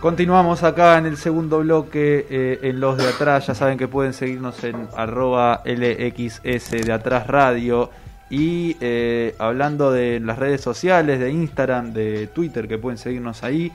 Continuamos 0.00 0.62
acá 0.62 0.96
en 0.96 1.04
el 1.04 1.18
segundo 1.18 1.58
bloque, 1.58 2.26
eh, 2.30 2.58
en 2.62 2.80
los 2.80 2.96
de 2.96 3.06
atrás. 3.06 3.46
Ya 3.48 3.54
saben 3.54 3.76
que 3.76 3.86
pueden 3.86 4.14
seguirnos 4.14 4.64
en 4.64 4.88
arroba 4.96 5.60
LXS 5.66 6.70
de 6.86 6.92
atrás 6.92 7.26
radio. 7.26 7.90
Y 8.30 8.76
eh, 8.80 9.34
hablando 9.38 9.92
de 9.92 10.18
las 10.20 10.38
redes 10.38 10.62
sociales, 10.62 11.20
de 11.20 11.30
Instagram, 11.30 11.92
de 11.92 12.28
Twitter, 12.28 12.66
que 12.66 12.78
pueden 12.78 12.96
seguirnos 12.96 13.42
ahí. 13.44 13.70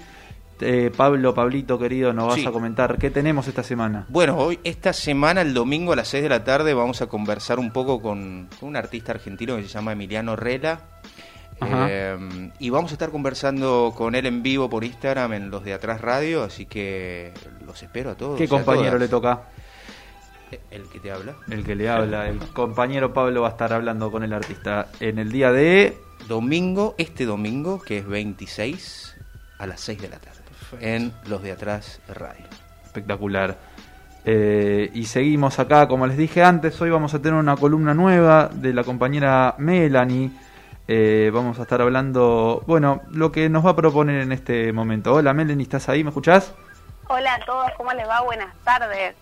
Eh, 0.61 0.89
Pablo, 0.95 1.33
Pablito 1.35 1.77
querido, 1.77 2.11
nos 2.13 2.27
vas 2.27 2.35
Sí. 2.37 2.45
a 2.45 2.51
comentar 2.51 2.97
qué 2.97 3.11
tenemos 3.11 3.47
esta 3.47 3.61
semana. 3.61 4.05
Bueno, 4.07 4.37
hoy, 4.37 4.57
esta 4.63 4.93
semana, 4.93 5.41
el 5.41 5.53
domingo 5.53 5.91
a 5.93 5.97
las 5.97 6.07
6 6.07 6.23
de 6.23 6.29
la 6.29 6.43
tarde, 6.45 6.73
vamos 6.73 7.01
a 7.01 7.07
conversar 7.07 7.59
un 7.59 7.71
poco 7.71 8.01
con, 8.01 8.47
con 8.59 8.69
un 8.69 8.77
artista 8.77 9.11
argentino 9.11 9.57
que 9.57 9.63
se 9.63 9.67
llama 9.67 9.91
Emiliano 9.91 10.35
Rela. 10.37 10.79
Eh, 11.61 12.51
y 12.59 12.69
vamos 12.69 12.91
a 12.91 12.95
estar 12.95 13.11
conversando 13.11 13.93
con 13.95 14.15
él 14.15 14.25
en 14.25 14.43
vivo 14.43 14.69
por 14.69 14.83
Instagram 14.83 15.33
en 15.33 15.49
los 15.49 15.63
de 15.63 15.73
Atrás 15.73 16.01
Radio, 16.01 16.43
así 16.43 16.65
que 16.65 17.33
los 17.65 17.81
espero 17.81 18.11
a 18.11 18.15
todos. 18.15 18.37
¿Qué 18.37 18.47
compañero 18.47 18.97
le 18.97 19.07
toca? 19.07 19.43
Eh, 20.51 20.59
El 20.71 20.83
que 20.89 20.99
te 20.99 21.11
habla. 21.11 21.35
El 21.49 21.63
que 21.63 21.75
le 21.75 21.89
habla, 21.89 22.27
el 22.29 22.39
compañero 22.39 23.13
Pablo 23.13 23.41
va 23.41 23.49
a 23.49 23.51
estar 23.51 23.73
hablando 23.73 24.11
con 24.11 24.23
el 24.23 24.33
artista 24.33 24.87
en 24.99 25.19
el 25.19 25.31
día 25.31 25.51
de... 25.51 25.97
Domingo, 26.27 26.95
este 26.97 27.25
domingo, 27.25 27.79
que 27.79 27.99
es 27.99 28.07
26, 28.07 29.15
a 29.59 29.67
las 29.67 29.79
6 29.81 30.01
de 30.01 30.09
la 30.09 30.17
tarde, 30.17 30.39
en 30.79 31.13
los 31.27 31.43
de 31.43 31.51
Atrás 31.51 31.99
Radio. 32.07 32.45
Espectacular. 32.83 33.55
Eh, 34.23 34.89
y 34.95 35.05
seguimos 35.05 35.59
acá, 35.59 35.87
como 35.87 36.07
les 36.07 36.17
dije 36.17 36.41
antes, 36.41 36.81
hoy 36.81 36.89
vamos 36.89 37.13
a 37.13 37.21
tener 37.21 37.37
una 37.37 37.55
columna 37.55 37.93
nueva 37.93 38.49
de 38.51 38.73
la 38.73 38.83
compañera 38.83 39.53
Melanie. 39.59 40.31
Eh, 40.87 41.31
vamos 41.33 41.57
a 41.59 41.63
estar 41.63 41.81
hablando, 41.81 42.63
bueno, 42.67 43.01
lo 43.11 43.31
que 43.31 43.49
nos 43.49 43.65
va 43.65 43.71
a 43.71 43.75
proponer 43.75 44.21
en 44.21 44.31
este 44.31 44.71
momento. 44.71 45.13
Hola 45.13 45.33
Melanie, 45.33 45.63
¿estás 45.63 45.89
ahí? 45.89 46.03
¿Me 46.03 46.09
escuchás? 46.09 46.53
Hola 47.07 47.35
a 47.35 47.45
todos, 47.45 47.71
¿cómo 47.77 47.91
les 47.93 48.07
va? 48.07 48.21
Buenas 48.21 48.53
tardes. 48.63 49.15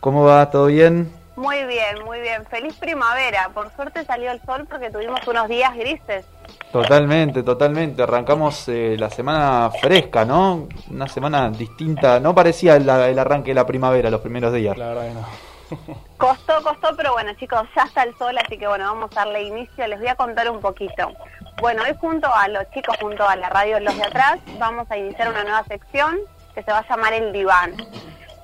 ¿Cómo 0.00 0.24
va? 0.24 0.50
¿Todo 0.50 0.66
bien? 0.66 1.12
Muy 1.36 1.64
bien, 1.64 2.04
muy 2.04 2.20
bien. 2.20 2.44
Feliz 2.46 2.74
primavera. 2.74 3.48
Por 3.54 3.70
suerte 3.74 4.04
salió 4.04 4.30
el 4.32 4.40
sol 4.42 4.66
porque 4.68 4.90
tuvimos 4.90 5.20
unos 5.26 5.48
días 5.48 5.74
grises. 5.74 6.26
Totalmente, 6.72 7.42
totalmente. 7.42 8.02
Arrancamos 8.02 8.68
eh, 8.68 8.96
la 8.98 9.08
semana 9.08 9.70
fresca, 9.80 10.24
¿no? 10.24 10.68
Una 10.90 11.08
semana 11.08 11.48
distinta. 11.50 12.20
No 12.20 12.34
parecía 12.34 12.78
la- 12.80 13.08
el 13.08 13.18
arranque 13.18 13.50
de 13.52 13.54
la 13.54 13.66
primavera 13.66 14.10
los 14.10 14.20
primeros 14.20 14.52
días. 14.52 14.76
La 14.76 14.88
verdad 14.88 15.08
que 15.08 15.14
no. 15.14 15.51
Costó, 16.18 16.62
costó, 16.62 16.96
pero 16.96 17.12
bueno, 17.12 17.32
chicos, 17.34 17.62
ya 17.74 17.82
está 17.82 18.04
el 18.04 18.16
sol, 18.16 18.36
así 18.38 18.56
que 18.56 18.66
bueno, 18.66 18.84
vamos 18.84 19.10
a 19.12 19.24
darle 19.24 19.42
inicio. 19.42 19.86
Les 19.86 19.98
voy 19.98 20.08
a 20.08 20.14
contar 20.14 20.48
un 20.50 20.60
poquito. 20.60 21.12
Bueno, 21.60 21.82
hoy 21.82 21.96
junto 22.00 22.32
a 22.32 22.48
los 22.48 22.70
chicos, 22.70 22.96
junto 23.00 23.26
a 23.28 23.36
la 23.36 23.48
radio 23.48 23.80
Los 23.80 23.96
de 23.96 24.04
Atrás, 24.04 24.38
vamos 24.58 24.90
a 24.90 24.96
iniciar 24.96 25.30
una 25.30 25.42
nueva 25.42 25.64
sección 25.64 26.18
que 26.54 26.62
se 26.62 26.70
va 26.70 26.78
a 26.78 26.88
llamar 26.88 27.12
El 27.12 27.32
Diván. 27.32 27.76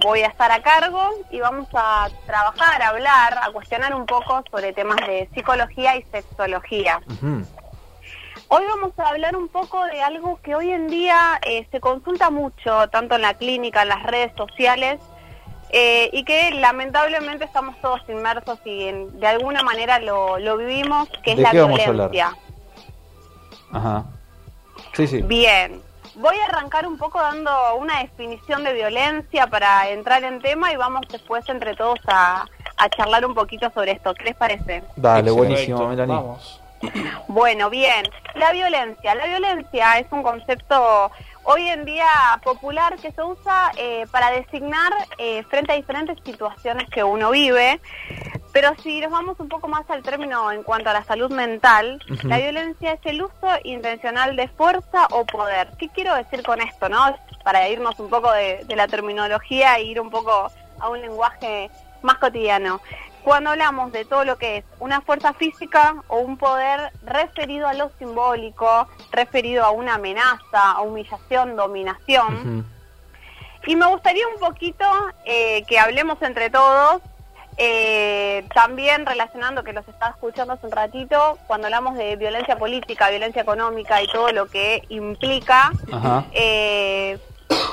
Voy 0.03 0.21
a 0.21 0.29
estar 0.29 0.51
a 0.53 0.63
cargo 0.63 1.11
y 1.31 1.41
vamos 1.41 1.69
a 1.75 2.09
trabajar, 2.27 2.83
a 2.83 2.89
hablar, 2.89 3.39
a 3.43 3.51
cuestionar 3.51 3.95
un 3.95 4.07
poco 4.07 4.43
sobre 4.51 4.73
temas 4.73 4.99
de 4.99 5.29
psicología 5.35 5.97
y 5.97 6.03
sexología. 6.05 7.01
Hoy 8.51 8.65
vamos 8.67 8.99
a 8.99 9.09
hablar 9.09 9.37
un 9.37 9.49
poco 9.49 9.85
de 9.87 10.01
algo 10.01 10.41
que 10.43 10.55
hoy 10.55 10.71
en 10.71 10.89
día 10.89 11.39
eh, 11.43 11.67
se 11.71 11.81
consulta 11.81 12.31
mucho, 12.31 12.89
tanto 12.89 13.17
en 13.17 13.23
la 13.23 13.35
clínica, 13.35 13.83
en 13.83 13.89
las 13.89 14.03
redes 14.05 14.33
sociales, 14.37 15.01
eh, 15.71 16.11
y 16.13 16.25
que 16.25 16.51
lamentablemente 16.53 17.45
estamos 17.45 17.77
todos 17.81 18.01
inmersos 18.09 18.59
y 18.65 18.85
en- 18.89 19.21
de 19.21 19.27
alguna 19.27 19.63
manera 19.63 19.99
lo, 19.99 20.39
lo 20.39 20.57
vivimos, 20.57 21.09
que 21.23 21.33
es 21.33 21.37
¿De 21.37 21.43
la 21.43 21.51
qué 21.51 21.61
vamos 21.61 21.81
a 21.81 21.89
hablar? 21.89 22.11
violencia. 22.11 22.41
Ajá. 23.73 24.05
Sí, 24.95 25.07
sí. 25.07 25.23
Bien, 25.23 25.81
voy 26.15 26.37
a 26.39 26.47
arrancar 26.47 26.87
un 26.87 26.97
poco 26.99 27.21
dando 27.21 27.51
una 27.77 28.01
definición 28.01 28.65
de 28.65 28.73
violencia 28.73 29.47
para 29.47 29.89
entrar 29.91 30.25
en 30.25 30.41
tema 30.41 30.73
y 30.73 30.77
vamos 30.77 31.03
después 31.11 31.49
entre 31.49 31.75
todos 31.77 31.99
a, 32.07 32.45
a 32.77 32.89
charlar 32.91 33.25
un 33.27 33.35
poquito 33.35 33.71
sobre 33.75 33.93
esto. 33.93 34.15
¿Qué 34.15 34.25
les 34.25 34.37
parece? 34.37 34.83
Dale, 34.97 35.31
buenísimo, 35.31 35.87
Melanie. 35.89 36.15
Vamos. 36.17 36.61
Bueno, 37.27 37.71
bien. 37.71 38.05
La 38.37 38.53
violencia. 38.53 39.15
La 39.17 39.27
violencia 39.27 39.99
es 39.99 40.07
un 40.13 40.23
concepto 40.23 41.11
hoy 41.51 41.67
en 41.67 41.87
día 41.87 42.07
popular 42.45 42.97
que 42.97 43.11
se 43.11 43.23
usa 43.23 43.73
eh, 43.79 44.07
para 44.11 44.31
designar 44.31 44.93
eh, 45.17 45.43
frente 45.45 45.73
a 45.73 45.77
diferentes 45.77 46.19
situaciones 46.23 46.91
que 46.91 47.03
uno 47.03 47.31
vive. 47.31 47.81
Pero 48.53 48.75
si 48.83 49.01
nos 49.01 49.11
vamos 49.11 49.41
un 49.41 49.49
poco 49.49 49.67
más 49.67 49.89
al 49.89 50.03
término 50.03 50.53
en 50.53 50.63
cuanto 50.63 50.91
a 50.91 50.93
la 50.93 51.05
salud 51.05 51.31
mental, 51.31 52.03
la 52.25 52.39
violencia 52.39 52.93
es 52.93 53.01
el 53.05 53.23
uso 53.23 53.49
intencional 53.65 54.37
de 54.37 54.49
fuerza 54.49 55.07
o 55.11 55.25
poder. 55.25 55.69
¿Qué 55.79 55.89
quiero 55.89 56.15
decir 56.15 56.43
con 56.43 56.61
esto, 56.61 56.89
no? 56.89 57.17
Para 57.45 57.67
irnos 57.69 57.99
un 57.99 58.11
poco 58.11 58.31
de, 58.33 58.65
de 58.67 58.77
la 58.77 58.87
terminología 58.87 59.77
e 59.77 59.85
ir 59.85 60.01
un 60.01 60.11
poco 60.11 60.51
a 60.81 60.89
un 60.89 61.01
lenguaje 61.01 61.71
más 62.03 62.19
cotidiano. 62.19 62.81
Cuando 63.29 63.51
hablamos 63.51 63.93
de 63.93 64.07
todo 64.07 64.25
lo 64.25 64.39
que 64.39 64.57
es 64.57 64.65
una 64.81 65.03
fuerza 65.03 65.35
física 65.35 65.97
o 66.09 66.21
un 66.21 66.39
poder 66.39 66.91
referido 67.05 67.69
a 67.69 67.75
lo 67.75 67.91
simbólico, 67.99 68.89
referido 69.13 69.67
a 69.67 69.71
una 69.71 69.97
amenaza, 69.97 70.73
a 70.73 70.81
humillación, 70.81 71.55
dominación, 71.55 72.67
y 73.67 73.77
me 73.77 73.85
gustaría 73.85 74.27
un 74.29 74.41
poquito 74.41 74.87
eh, 75.27 75.63
que 75.65 75.79
hablemos 75.79 76.23
entre 76.23 76.49
todos, 76.49 77.03
eh, 77.59 78.49
también 78.55 79.05
relacionando 79.05 79.63
que 79.63 79.75
los 79.75 79.87
estaba 79.87 80.13
escuchando 80.13 80.55
hace 80.55 80.65
un 80.65 80.73
ratito, 80.73 81.37
cuando 81.47 81.67
hablamos 81.67 81.99
de 81.99 82.17
violencia 82.17 82.57
política, 82.57 83.11
violencia 83.11 83.43
económica 83.43 84.03
y 84.03 84.07
todo 84.07 84.33
lo 84.33 84.47
que 84.47 84.85
implica, 84.89 85.71
eh, 86.33 87.19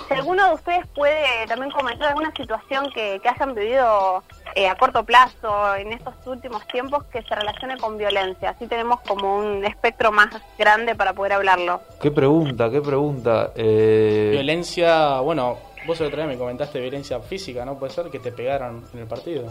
si 0.09 0.13
alguno 0.13 0.49
de 0.49 0.53
ustedes 0.55 0.85
puede 0.87 1.47
también 1.47 1.71
comentar 1.71 2.09
alguna 2.09 2.33
situación 2.35 2.91
que, 2.91 3.21
que 3.23 3.29
hayan 3.29 3.55
vivido 3.55 4.21
eh, 4.55 4.67
a 4.69 4.75
corto 4.75 5.03
plazo 5.03 5.75
en 5.75 5.91
estos 5.93 6.13
últimos 6.25 6.65
tiempos 6.67 7.03
que 7.05 7.21
se 7.23 7.35
relacione 7.35 7.77
con 7.77 7.97
violencia. 7.97 8.51
Así 8.51 8.67
tenemos 8.67 9.01
como 9.01 9.37
un 9.37 9.65
espectro 9.65 10.11
más 10.11 10.29
grande 10.57 10.95
para 10.95 11.13
poder 11.13 11.33
hablarlo. 11.33 11.81
Qué 12.01 12.09
pregunta, 12.11 12.69
qué 12.69 12.81
pregunta. 12.81 13.51
Eh, 13.55 14.29
Violencia, 14.31 15.19
bueno, 15.19 15.57
vos 15.85 15.99
el 15.99 16.07
otro 16.07 16.17
día 16.17 16.27
me 16.27 16.37
comentaste 16.37 16.79
violencia 16.79 17.19
física, 17.19 17.65
¿no? 17.65 17.77
Puede 17.77 17.91
ser 17.93 18.09
que 18.09 18.19
te 18.19 18.31
pegaron 18.31 18.83
en 18.93 18.99
el 19.01 19.07
partido. 19.07 19.45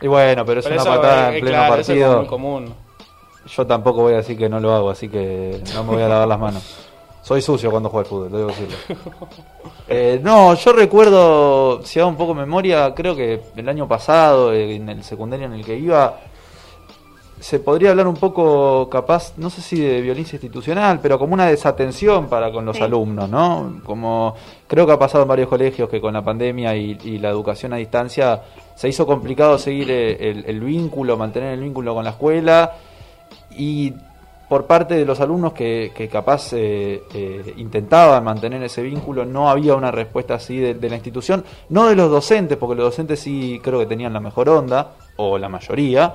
y 0.00 0.06
bueno, 0.06 0.44
pero 0.44 0.60
es 0.60 0.66
Pero 0.66 0.80
una 0.82 0.90
eso, 0.90 1.00
patada 1.00 1.32
eh, 1.32 1.34
en 1.38 1.40
pleno 1.40 1.56
claro, 1.56 1.74
eso 1.74 1.80
es 1.80 1.86
partido. 1.98 2.16
muy 2.18 2.26
común. 2.26 2.74
Yo 3.46 3.66
tampoco 3.66 4.02
voy 4.02 4.12
a 4.12 4.16
decir 4.18 4.36
que 4.36 4.48
no 4.50 4.60
lo 4.60 4.74
hago, 4.74 4.90
así 4.90 5.08
que 5.08 5.62
no 5.74 5.82
me 5.84 5.94
voy 5.94 6.02
a 6.02 6.08
lavar 6.08 6.28
las 6.28 6.38
manos. 6.38 6.89
Soy 7.22 7.42
sucio 7.42 7.70
cuando 7.70 7.88
juego 7.90 8.00
al 8.00 8.06
fútbol, 8.06 8.32
debo 8.32 8.46
decirlo. 8.48 8.76
Eh, 9.92 10.20
no, 10.22 10.54
yo 10.54 10.72
recuerdo, 10.72 11.82
si 11.84 11.98
hago 11.98 12.08
un 12.08 12.16
poco 12.16 12.32
de 12.32 12.40
memoria, 12.42 12.94
creo 12.94 13.16
que 13.16 13.40
el 13.56 13.68
año 13.68 13.88
pasado, 13.88 14.54
en 14.54 14.88
el 14.88 15.02
secundario 15.02 15.46
en 15.46 15.54
el 15.54 15.64
que 15.64 15.76
iba, 15.76 16.16
se 17.40 17.58
podría 17.58 17.90
hablar 17.90 18.06
un 18.06 18.14
poco, 18.14 18.88
capaz, 18.88 19.32
no 19.36 19.50
sé 19.50 19.60
si 19.62 19.80
de 19.80 20.00
violencia 20.00 20.36
institucional, 20.36 21.00
pero 21.02 21.18
como 21.18 21.34
una 21.34 21.46
desatención 21.46 22.28
para 22.28 22.52
con 22.52 22.64
los 22.64 22.76
Sí. 22.76 22.84
alumnos, 22.84 23.28
¿no? 23.28 23.80
Como 23.84 24.36
creo 24.68 24.86
que 24.86 24.92
ha 24.92 24.98
pasado 24.98 25.22
en 25.22 25.28
varios 25.28 25.48
colegios 25.48 25.88
que 25.88 26.00
con 26.00 26.14
la 26.14 26.22
pandemia 26.22 26.76
y, 26.76 26.96
y 27.02 27.18
la 27.18 27.30
educación 27.30 27.72
a 27.72 27.76
distancia 27.76 28.42
se 28.76 28.88
hizo 28.88 29.04
complicado 29.06 29.58
seguir 29.58 29.90
eh, 29.90 30.30
el, 30.30 30.44
el 30.46 30.60
vínculo, 30.60 31.16
mantener 31.16 31.54
el 31.54 31.60
vínculo 31.62 31.94
con 31.94 32.04
la 32.04 32.10
escuela 32.10 32.74
y 33.58 33.92
por 34.50 34.66
parte 34.66 34.96
de 34.96 35.04
los 35.04 35.20
alumnos 35.20 35.52
que, 35.52 35.92
que 35.94 36.08
capaz 36.08 36.52
eh, 36.54 37.04
eh, 37.14 37.54
intentaban 37.56 38.24
mantener 38.24 38.60
ese 38.64 38.82
vínculo, 38.82 39.24
no 39.24 39.48
había 39.48 39.76
una 39.76 39.92
respuesta 39.92 40.34
así 40.34 40.58
de, 40.58 40.74
de 40.74 40.90
la 40.90 40.96
institución, 40.96 41.44
no 41.68 41.86
de 41.86 41.94
los 41.94 42.10
docentes, 42.10 42.58
porque 42.58 42.74
los 42.74 42.86
docentes 42.86 43.20
sí 43.20 43.60
creo 43.62 43.78
que 43.78 43.86
tenían 43.86 44.12
la 44.12 44.18
mejor 44.18 44.48
onda, 44.48 44.94
o 45.14 45.38
la 45.38 45.48
mayoría, 45.48 46.14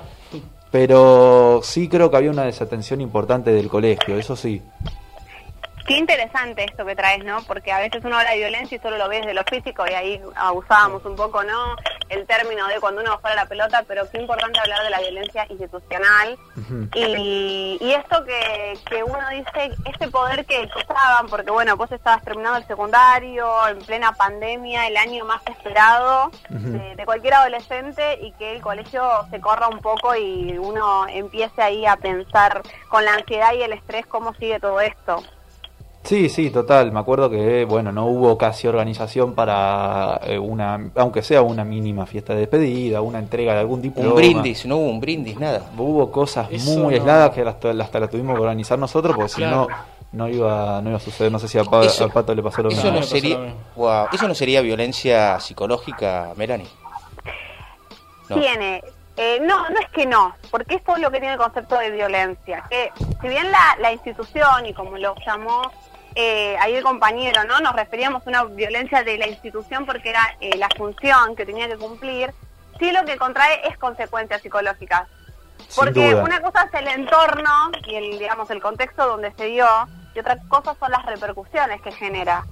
pero 0.70 1.60
sí 1.62 1.88
creo 1.88 2.10
que 2.10 2.18
había 2.18 2.30
una 2.30 2.44
desatención 2.44 3.00
importante 3.00 3.52
del 3.52 3.68
colegio, 3.68 4.18
eso 4.18 4.36
sí. 4.36 4.60
Qué 5.86 5.96
interesante 5.96 6.64
esto 6.64 6.84
que 6.84 6.94
traes, 6.94 7.24
¿no? 7.24 7.38
Porque 7.46 7.72
a 7.72 7.78
veces 7.78 8.04
uno 8.04 8.18
habla 8.18 8.32
de 8.32 8.38
violencia 8.38 8.76
y 8.76 8.80
solo 8.80 8.98
lo 8.98 9.08
ve 9.08 9.20
desde 9.20 9.32
lo 9.32 9.44
físico 9.44 9.84
y 9.88 9.94
ahí 9.94 10.20
abusábamos 10.34 11.02
un 11.06 11.16
poco, 11.16 11.42
¿no? 11.42 11.74
El 12.08 12.26
término 12.26 12.66
de 12.68 12.80
cuando 12.80 13.00
uno 13.00 13.18
fuera 13.18 13.36
la 13.36 13.46
pelota, 13.46 13.84
pero 13.86 14.08
qué 14.10 14.20
importante 14.20 14.58
hablar 14.60 14.82
de 14.84 14.90
la 14.90 15.00
violencia 15.00 15.46
institucional. 15.48 16.38
Y, 16.94 17.78
y 17.80 17.92
esto 17.92 18.24
que, 18.24 18.78
que 18.88 19.02
uno 19.02 19.28
dice, 19.30 19.72
este 19.84 20.08
poder 20.08 20.44
que 20.46 20.68
usaban, 20.76 21.26
porque 21.28 21.50
bueno, 21.50 21.76
vos 21.76 21.90
estabas 21.90 22.22
terminando 22.22 22.58
el 22.58 22.66
secundario, 22.66 23.68
en 23.68 23.78
plena 23.78 24.12
pandemia, 24.12 24.86
el 24.86 24.96
año 24.96 25.24
más 25.24 25.42
esperado 25.46 26.30
de, 26.48 26.94
de 26.96 27.04
cualquier 27.04 27.34
adolescente 27.34 28.18
y 28.20 28.32
que 28.32 28.54
el 28.54 28.62
colegio 28.62 29.02
se 29.30 29.40
corra 29.40 29.68
un 29.68 29.80
poco 29.80 30.14
y 30.14 30.56
uno 30.58 31.06
empiece 31.08 31.62
ahí 31.62 31.86
a 31.86 31.96
pensar 31.96 32.62
con 32.88 33.04
la 33.04 33.14
ansiedad 33.14 33.52
y 33.54 33.62
el 33.62 33.72
estrés 33.72 34.06
cómo 34.06 34.34
sigue 34.34 34.60
todo 34.60 34.80
esto. 34.80 35.22
Sí, 36.06 36.28
sí, 36.28 36.50
total. 36.50 36.92
Me 36.92 37.00
acuerdo 37.00 37.28
que, 37.28 37.64
bueno, 37.64 37.90
no 37.92 38.06
hubo 38.06 38.38
casi 38.38 38.68
organización 38.68 39.34
para 39.34 40.20
eh, 40.24 40.38
una, 40.38 40.90
aunque 40.96 41.20
sea 41.22 41.42
una 41.42 41.64
mínima 41.64 42.06
fiesta 42.06 42.32
de 42.32 42.40
despedida, 42.40 43.00
una 43.00 43.18
entrega 43.18 43.54
de 43.54 43.60
algún 43.60 43.82
diploma. 43.82 44.10
Un 44.10 44.14
brindis, 44.16 44.64
no 44.66 44.76
hubo 44.76 44.88
un 44.90 45.00
brindis, 45.00 45.38
nada. 45.38 45.62
Hubo 45.76 46.10
cosas 46.12 46.48
Eso 46.50 46.70
muy 46.70 46.82
no. 46.82 46.88
aisladas 46.90 47.30
que 47.32 47.42
hasta, 47.42 47.70
hasta 47.70 48.00
la 48.00 48.08
tuvimos 48.08 48.36
que 48.36 48.40
organizar 48.42 48.78
nosotros, 48.78 49.16
porque 49.16 49.30
si 49.30 49.42
no, 49.42 49.66
no 50.12 50.28
iba, 50.28 50.80
no 50.80 50.90
iba 50.90 50.96
a 50.96 51.00
suceder. 51.00 51.32
No 51.32 51.38
sé 51.40 51.48
si 51.48 51.58
a, 51.58 51.64
Pa- 51.64 51.84
Eso- 51.84 52.04
al 52.04 52.12
Pato 52.12 52.34
le 52.34 52.42
pasó 52.42 52.62
lo 52.62 52.68
Eso 52.68 52.76
mismo. 52.76 52.90
no, 52.90 52.94
me 52.94 53.00
pasó 53.00 53.10
sería. 53.16 53.54
Wow, 53.74 54.06
eso 54.12 54.28
no 54.28 54.34
sería 54.34 54.60
violencia 54.60 55.40
psicológica, 55.40 56.32
Melanie. 56.36 56.68
No. 58.28 58.36
Tiene, 58.40 58.82
eh, 59.16 59.38
no, 59.40 59.68
no 59.70 59.78
es 59.80 59.88
que 59.90 60.04
no, 60.04 60.34
porque 60.50 60.76
es 60.76 60.84
todo 60.84 60.96
lo 60.96 61.10
que 61.10 61.18
tiene 61.20 61.34
el 61.34 61.38
concepto 61.38 61.76
de 61.78 61.90
violencia. 61.90 62.64
Que 62.68 62.90
si 63.20 63.28
bien 63.28 63.50
la, 63.52 63.76
la 63.80 63.92
institución, 63.92 64.66
y 64.66 64.72
como 64.74 64.98
lo 64.98 65.14
llamó 65.24 65.62
eh, 66.18 66.56
ahí 66.60 66.74
el 66.74 66.82
compañero, 66.82 67.44
¿no? 67.44 67.60
Nos 67.60 67.76
referíamos 67.76 68.26
a 68.26 68.30
una 68.30 68.44
violencia 68.44 69.04
de 69.04 69.18
la 69.18 69.28
institución 69.28 69.84
porque 69.84 70.08
era 70.08 70.36
eh, 70.40 70.56
la 70.56 70.68
función 70.74 71.36
que 71.36 71.44
tenía 71.44 71.68
que 71.68 71.76
cumplir, 71.76 72.32
sí 72.78 72.90
lo 72.90 73.04
que 73.04 73.18
contrae 73.18 73.68
es 73.68 73.76
consecuencias 73.76 74.40
psicológicas. 74.40 75.06
Sin 75.68 75.84
Porque 75.84 76.12
duda. 76.12 76.24
una 76.24 76.40
cosa 76.40 76.68
es 76.72 76.80
el 76.80 76.88
entorno 76.88 77.70
y 77.86 77.96
el, 77.96 78.18
digamos, 78.18 78.48
el 78.50 78.62
contexto 78.62 79.06
donde 79.06 79.30
se 79.32 79.44
dio, 79.44 79.66
y 80.14 80.18
otra 80.18 80.38
cosa 80.48 80.74
son 80.80 80.90
las 80.90 81.04
repercusiones 81.04 81.82
que 81.82 81.92
genera. 81.92 82.46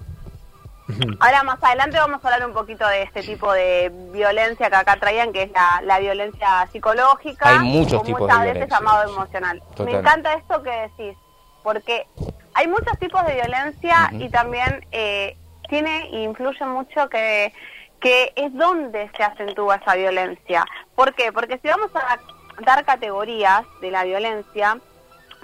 Ahora 1.18 1.42
más 1.42 1.62
adelante 1.62 1.96
vamos 1.96 2.22
a 2.22 2.28
hablar 2.28 2.46
un 2.46 2.52
poquito 2.52 2.86
de 2.86 3.02
este 3.02 3.22
tipo 3.22 3.50
de 3.50 3.90
violencia 4.12 4.68
que 4.68 4.76
acá 4.76 4.98
traían, 5.00 5.32
que 5.32 5.44
es 5.44 5.52
la, 5.52 5.80
la 5.82 5.98
violencia 6.00 6.68
psicológica. 6.70 7.48
Hay 7.48 7.60
muchos 7.60 8.02
o 8.02 8.04
tipos 8.04 8.20
muchas 8.20 8.40
de 8.40 8.44
veces 8.44 8.68
violencia, 8.68 8.78
llamado 8.78 9.10
emocional. 9.10 9.62
Total. 9.70 9.86
Me 9.86 9.98
encanta 9.98 10.34
esto 10.34 10.62
que 10.62 10.70
decís, 10.70 11.16
porque 11.62 12.06
hay 12.54 12.68
muchos 12.68 12.98
tipos 12.98 13.24
de 13.26 13.34
violencia 13.34 14.10
y 14.12 14.28
también 14.30 14.86
eh, 14.92 15.36
tiene 15.68 16.08
e 16.12 16.22
influye 16.22 16.64
mucho 16.64 17.08
que, 17.08 17.52
que 18.00 18.32
es 18.36 18.52
donde 18.54 19.10
se 19.16 19.22
acentúa 19.22 19.76
esa 19.76 19.94
violencia. 19.94 20.64
¿Por 20.94 21.14
qué? 21.14 21.32
Porque 21.32 21.58
si 21.58 21.68
vamos 21.68 21.90
a 21.94 22.18
dar 22.64 22.84
categorías 22.84 23.64
de 23.80 23.90
la 23.90 24.04
violencia, 24.04 24.78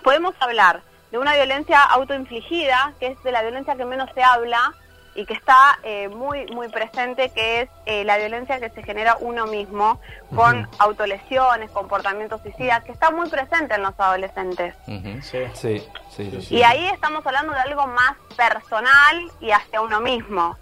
podemos 0.04 0.34
hablar 0.40 0.82
de 1.10 1.18
una 1.18 1.34
violencia 1.34 1.82
autoinfligida, 1.82 2.94
que 3.00 3.08
es 3.08 3.22
de 3.22 3.32
la 3.32 3.42
violencia 3.42 3.74
que 3.74 3.84
menos 3.84 4.08
se 4.14 4.22
habla 4.22 4.72
y 5.14 5.24
que 5.26 5.34
está 5.34 5.78
eh, 5.82 6.08
muy 6.08 6.46
muy 6.46 6.68
presente, 6.68 7.30
que 7.30 7.62
es 7.62 7.70
eh, 7.86 8.04
la 8.04 8.18
violencia 8.18 8.60
que 8.60 8.70
se 8.70 8.82
genera 8.82 9.16
uno 9.20 9.46
mismo 9.46 10.00
con 10.34 10.68
autolesiones, 10.78 11.70
comportamientos 11.70 12.40
suicidas, 12.42 12.84
que 12.84 12.92
está 12.92 13.10
muy 13.10 13.28
presente 13.28 13.74
en 13.74 13.82
los 13.82 13.98
adolescentes. 13.98 14.74
Sí, 15.22 15.38
sí, 15.54 15.82
sí, 16.10 16.42
sí. 16.42 16.56
Y 16.56 16.62
ahí 16.62 16.86
estamos 16.86 17.26
hablando 17.26 17.52
de 17.52 17.60
algo 17.60 17.86
más 17.86 18.16
personal 18.36 19.30
y 19.40 19.50
hacia 19.50 19.80
uno 19.80 20.00
mismo. 20.00 20.56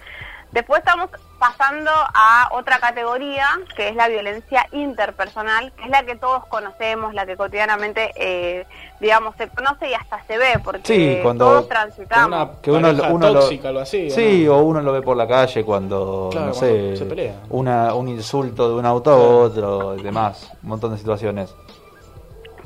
Después 0.53 0.79
estamos 0.79 1.11
pasando 1.39 1.91
a 1.93 2.49
otra 2.53 2.79
categoría, 2.81 3.47
que 3.77 3.89
es 3.91 3.95
la 3.95 4.09
violencia 4.09 4.67
interpersonal, 4.73 5.73
que 5.73 5.85
es 5.85 5.91
la 5.91 6.03
que 6.05 6.17
todos 6.17 6.45
conocemos, 6.47 7.13
la 7.15 7.27
que 7.27 7.37
cotidianamente, 7.37 8.11
eh, 8.17 8.67
digamos, 8.99 9.37
se 9.37 9.49
conoce 9.49 9.91
y 9.91 9.95
hasta 9.95 10.25
se 10.25 10.39
ve, 10.39 10.59
porque 10.65 10.83
Sí, 10.85 11.19
cuando- 11.23 11.45
todos 11.45 11.69
transitamos. 11.69 12.27
una 12.29 12.61
Que 12.63 12.71
uno, 12.73 12.93
lo- 12.93 13.41
tóxica, 13.41 13.69
algo 13.69 13.81
así. 13.81 14.09
¿o 14.09 14.15
Sí, 14.15 14.45
no? 14.47 14.57
o 14.57 14.63
uno 14.63 14.81
lo 14.81 14.93
ve 14.93 15.03
por 15.03 15.17
la 15.17 15.29
calle 15.29 15.65
cuando, 15.65 16.29
Claro, 16.33 16.47
no 16.49 16.53
cuando 16.55 16.77
sé, 16.77 16.97
se 16.97 17.05
pelea. 17.05 17.35
una, 17.51 17.95
un 17.95 18.09
insulto 18.09 18.69
de 18.71 18.75
un 18.75 18.87
auto 18.87 19.11
a 19.13 19.17
otro, 19.17 19.97
y 19.97 20.03
demás, 20.03 20.51
un 20.63 20.71
montón 20.71 20.93
de 20.93 20.99
situaciones. 20.99 21.55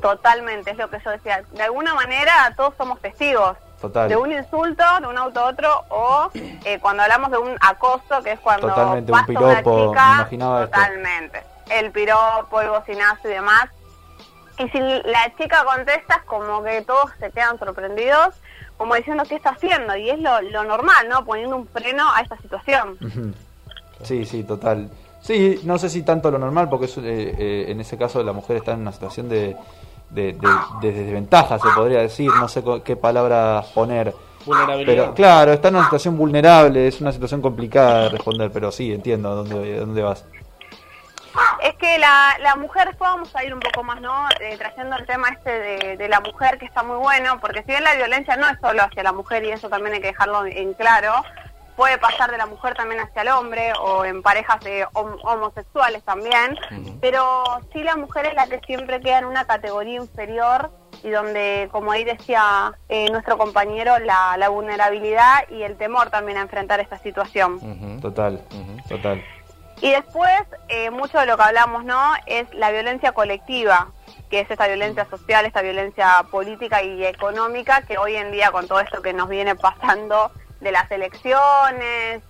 Totalmente, 0.01 0.71
es 0.71 0.77
lo 0.77 0.89
que 0.89 0.97
yo 1.03 1.11
decía. 1.11 1.43
De 1.51 1.63
alguna 1.63 1.93
manera 1.93 2.53
todos 2.57 2.73
somos 2.77 2.99
testigos. 2.99 3.55
Total. 3.83 4.07
De 4.07 4.15
un 4.15 4.31
insulto, 4.31 4.81
de 5.01 5.07
un 5.07 5.17
auto 5.17 5.41
a 5.41 5.49
otro, 5.49 5.69
o 5.89 6.29
eh, 6.33 6.79
cuando 6.79 7.03
hablamos 7.03 7.29
de 7.31 7.37
un 7.37 7.53
acoso, 7.59 8.23
que 8.23 8.31
es 8.31 8.39
cuando 8.39 8.69
Totalmente, 8.69 9.11
un 9.11 9.17
pasa 9.17 9.31
una 9.31 9.39
piropo, 9.39 9.77
me 9.77 9.87
chica, 9.89 10.21
esto. 10.23 10.65
totalmente. 10.71 11.43
El 11.69 11.91
piropo, 11.91 12.61
el 12.61 12.69
bocinazo 12.69 13.27
y 13.27 13.31
demás. 13.31 13.65
Y 14.57 14.69
si 14.69 14.79
la 14.79 15.33
chica 15.37 15.65
contesta, 15.65 16.15
es 16.15 16.23
como 16.23 16.63
que 16.63 16.81
todos 16.83 17.11
se 17.19 17.29
quedan 17.31 17.59
sorprendidos, 17.59 18.35
como 18.77 18.95
diciendo 18.95 19.25
qué 19.27 19.35
está 19.35 19.49
haciendo, 19.49 19.97
y 19.97 20.11
es 20.11 20.19
lo, 20.19 20.41
lo 20.43 20.63
normal, 20.63 21.09
¿no? 21.09 21.25
Poniendo 21.25 21.57
un 21.57 21.67
freno 21.67 22.09
a 22.09 22.21
esta 22.21 22.37
situación. 22.37 23.35
Sí, 24.03 24.23
sí, 24.23 24.45
total. 24.45 24.89
Sí, 25.19 25.59
no 25.65 25.77
sé 25.77 25.89
si 25.89 26.03
tanto 26.03 26.31
lo 26.31 26.37
normal, 26.37 26.69
porque 26.69 26.85
es, 26.85 26.97
eh, 26.99 27.01
eh, 27.37 27.65
en 27.67 27.81
ese 27.81 27.97
caso 27.97 28.23
la 28.23 28.31
mujer 28.31 28.55
está 28.55 28.71
en 28.71 28.79
una 28.79 28.93
situación 28.93 29.27
de, 29.27 29.57
de, 30.13 30.33
de- 30.33 30.47
de 30.81 30.91
desventaja, 30.91 31.57
se 31.59 31.67
podría 31.75 31.99
decir, 31.99 32.29
no 32.39 32.47
sé 32.47 32.63
co- 32.63 32.83
qué 32.83 32.95
palabra 32.95 33.63
poner. 33.73 34.13
Vulnerabilidad. 34.45 34.85
Pero 35.03 35.13
claro, 35.13 35.53
está 35.53 35.69
en 35.69 35.75
una 35.75 35.85
situación 35.85 36.17
vulnerable, 36.17 36.87
es 36.87 36.99
una 36.99 37.11
situación 37.13 37.41
complicada 37.41 38.03
de 38.03 38.09
responder, 38.09 38.51
pero 38.51 38.71
sí, 38.71 38.91
entiendo 38.93 39.29
a 39.31 39.35
dónde, 39.35 39.77
dónde 39.79 40.01
vas. 40.01 40.25
Es 41.63 41.73
que 41.75 41.97
la, 41.97 42.37
la 42.41 42.55
mujer, 42.57 42.87
después 42.89 43.09
vamos 43.09 43.35
a 43.35 43.43
ir 43.43 43.53
un 43.53 43.59
poco 43.61 43.83
más, 43.83 43.99
¿no? 44.01 44.27
Eh, 44.41 44.55
trayendo 44.57 44.95
el 44.97 45.05
tema 45.05 45.29
este 45.29 45.49
de, 45.49 45.97
de 45.97 46.09
la 46.09 46.19
mujer, 46.19 46.57
que 46.59 46.65
está 46.65 46.83
muy 46.83 46.97
bueno, 46.97 47.39
porque 47.39 47.61
si 47.61 47.67
bien 47.67 47.83
la 47.83 47.95
violencia 47.95 48.35
no 48.35 48.47
es 48.49 48.57
solo 48.61 48.83
hacia 48.83 49.01
la 49.01 49.13
mujer, 49.13 49.43
y 49.45 49.49
eso 49.51 49.69
también 49.69 49.95
hay 49.95 50.01
que 50.01 50.07
dejarlo 50.07 50.45
en 50.45 50.73
claro, 50.73 51.13
puede 51.75 51.97
pasar 51.97 52.31
de 52.31 52.37
la 52.37 52.45
mujer 52.45 52.75
también 52.75 53.01
hacia 53.01 53.21
el 53.23 53.29
hombre, 53.29 53.73
o 53.79 54.05
en 54.05 54.21
parejas 54.21 54.59
de 54.61 54.85
hom- 54.93 55.19
homosexuales 55.23 56.03
también, 56.03 56.57
pero 57.01 57.43
sí 57.71 57.83
la 57.83 57.95
mujer 57.95 58.27
es 58.27 58.35
la 58.35 58.47
que 58.47 58.59
siempre 58.59 59.01
queda 59.01 59.19
en 59.19 59.25
una 59.25 59.45
categoría 59.45 59.95
inferior, 59.97 60.71
y 61.03 61.09
donde, 61.09 61.67
como 61.71 61.91
ahí 61.91 62.05
decía 62.05 62.71
eh, 62.87 63.09
nuestro 63.11 63.37
compañero, 63.37 63.99
la, 63.99 64.37
la 64.37 64.47
vulnerabilidad 64.47 65.49
y 65.49 65.63
el 65.63 65.75
temor 65.75 66.09
también 66.09 66.37
a 66.37 66.41
enfrentar 66.41 66.79
esta 66.79 66.97
situación. 66.97 67.99
Total, 67.99 68.41
total. 68.87 69.21
Y 69.81 69.91
después, 69.91 70.31
eh, 70.69 70.91
mucho 70.91 71.19
de 71.19 71.25
lo 71.25 71.35
que 71.35 71.43
hablamos, 71.43 71.83
¿no? 71.83 72.13
Es 72.25 72.45
la 72.53 72.71
violencia 72.71 73.11
colectiva, 73.11 73.89
que 74.29 74.39
es 74.39 74.49
esta 74.49 74.65
violencia 74.67 75.05
social, 75.09 75.45
esta 75.45 75.61
violencia 75.61 76.23
política 76.31 76.81
y 76.81 77.05
económica, 77.05 77.81
que 77.81 77.97
hoy 77.97 78.15
en 78.15 78.31
día 78.31 78.51
con 78.51 78.65
todo 78.67 78.79
esto 78.79 79.01
que 79.01 79.11
nos 79.11 79.27
viene 79.27 79.55
pasando 79.55 80.31
de 80.63 80.71
las 80.71 80.89
elecciones 80.91 82.21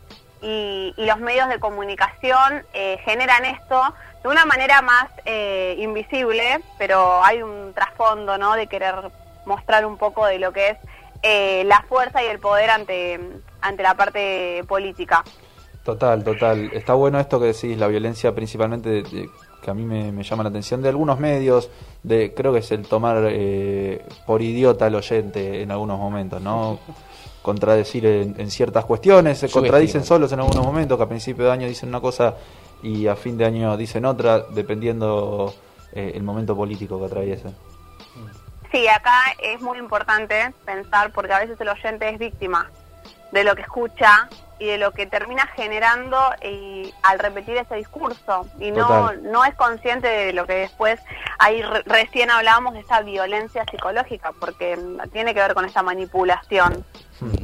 y, 0.42 0.94
y 0.98 1.06
los 1.06 1.20
medios 1.20 1.48
de 1.48 1.60
comunicación, 1.60 2.64
eh, 2.74 2.98
generan 3.06 3.46
esto 3.46 3.82
de 4.24 4.30
una 4.30 4.46
manera 4.46 4.82
más 4.82 5.10
eh, 5.26 5.76
invisible, 5.80 6.62
pero 6.78 7.24
hay 7.24 7.42
un 7.42 7.74
trasfondo, 7.74 8.38
¿no? 8.38 8.54
De 8.56 8.68
querer 8.68 8.96
mostrar 9.46 9.86
un 9.86 9.98
poco 9.98 10.26
de 10.26 10.40
lo 10.40 10.52
que 10.52 10.70
es 10.70 10.78
eh, 11.22 11.64
la 11.66 11.82
fuerza 11.88 12.22
y 12.24 12.28
el 12.28 12.40
poder 12.40 12.70
ante, 12.70 13.20
ante 13.62 13.84
la 13.84 13.94
parte 13.96 14.64
política. 14.68 15.24
Total, 15.84 16.24
total. 16.24 16.70
Está 16.74 16.94
bueno 16.94 17.20
esto 17.20 17.40
que 17.40 17.48
decís, 17.48 17.78
la 17.78 17.88
violencia 17.88 18.34
principalmente 18.34 18.90
de- 19.04 19.30
que 19.64 19.72
a 19.72 19.74
mí 19.74 19.84
me, 19.84 20.12
me 20.12 20.24
llama 20.24 20.44
la 20.44 20.50
atención 20.50 20.82
de 20.82 20.90
algunos 20.90 21.20
medios, 21.20 21.70
de 22.04 22.34
creo 22.34 22.54
que 22.54 22.60
es 22.60 22.72
el 22.72 22.86
tomar 22.86 23.24
eh, 23.30 24.06
por 24.26 24.42
idiota 24.42 24.86
al 24.86 24.96
oyente 24.96 25.62
en 25.62 25.72
algunos 25.72 25.98
momentos, 25.98 26.42
¿no? 26.42 26.80
Contradecir 27.42 28.06
en, 28.06 28.36
en 28.40 28.52
ciertas 28.52 28.86
cuestiones, 28.86 29.38
se 29.40 29.50
contradicen 29.50 30.04
solos 30.04 30.32
en 30.32 30.40
algunos 30.40 30.66
momentos, 30.66 30.98
que 30.98 31.04
a 31.04 31.10
principio 31.10 31.46
de 31.46 31.52
año 31.52 31.68
dicen 31.68 31.90
una 31.90 32.00
cosa 32.00 32.36
y 32.84 33.08
a 33.08 33.16
fin 33.16 33.38
de 33.38 33.46
año 33.46 33.76
dicen 33.76 34.06
otra, 34.06 34.40
dependiendo 34.40 35.54
eh, 35.94 36.14
el 36.16 36.24
momento 36.24 36.56
político 36.56 37.00
que 37.00 37.06
atraviesen. 37.06 37.56
Sí, 38.72 38.88
acá 38.88 39.36
es 39.40 39.62
muy 39.62 39.78
importante 39.78 40.54
pensar 40.66 41.12
porque 41.12 41.34
a 41.34 41.40
veces 41.40 41.60
el 41.62 41.70
oyente 41.70 42.10
es 42.10 42.18
víctima 42.18 42.70
de 43.32 43.44
lo 43.44 43.56
que 43.56 43.62
escucha 43.62 44.28
y 44.64 44.68
de 44.68 44.78
lo 44.78 44.92
que 44.92 45.06
termina 45.06 45.46
generando 45.48 46.18
y 46.42 46.94
al 47.04 47.20
repetir 47.20 47.58
ese 47.58 47.76
discurso 47.76 48.48
y 48.60 48.72
no 48.72 48.88
Total. 48.88 49.24
no 49.30 49.44
es 49.44 49.54
consciente 49.56 50.08
de 50.08 50.32
lo 50.32 50.46
que 50.48 50.54
después 50.54 51.02
ahí 51.38 51.62
re- 51.62 51.84
recién 51.86 52.32
hablábamos 52.32 52.74
de 52.74 52.80
esa 52.80 53.02
violencia 53.02 53.66
psicológica 53.70 54.32
porque 54.40 54.80
tiene 55.12 55.34
que 55.34 55.42
ver 55.42 55.54
con 55.54 55.66
esa 55.66 55.84
manipulación. 55.84 56.86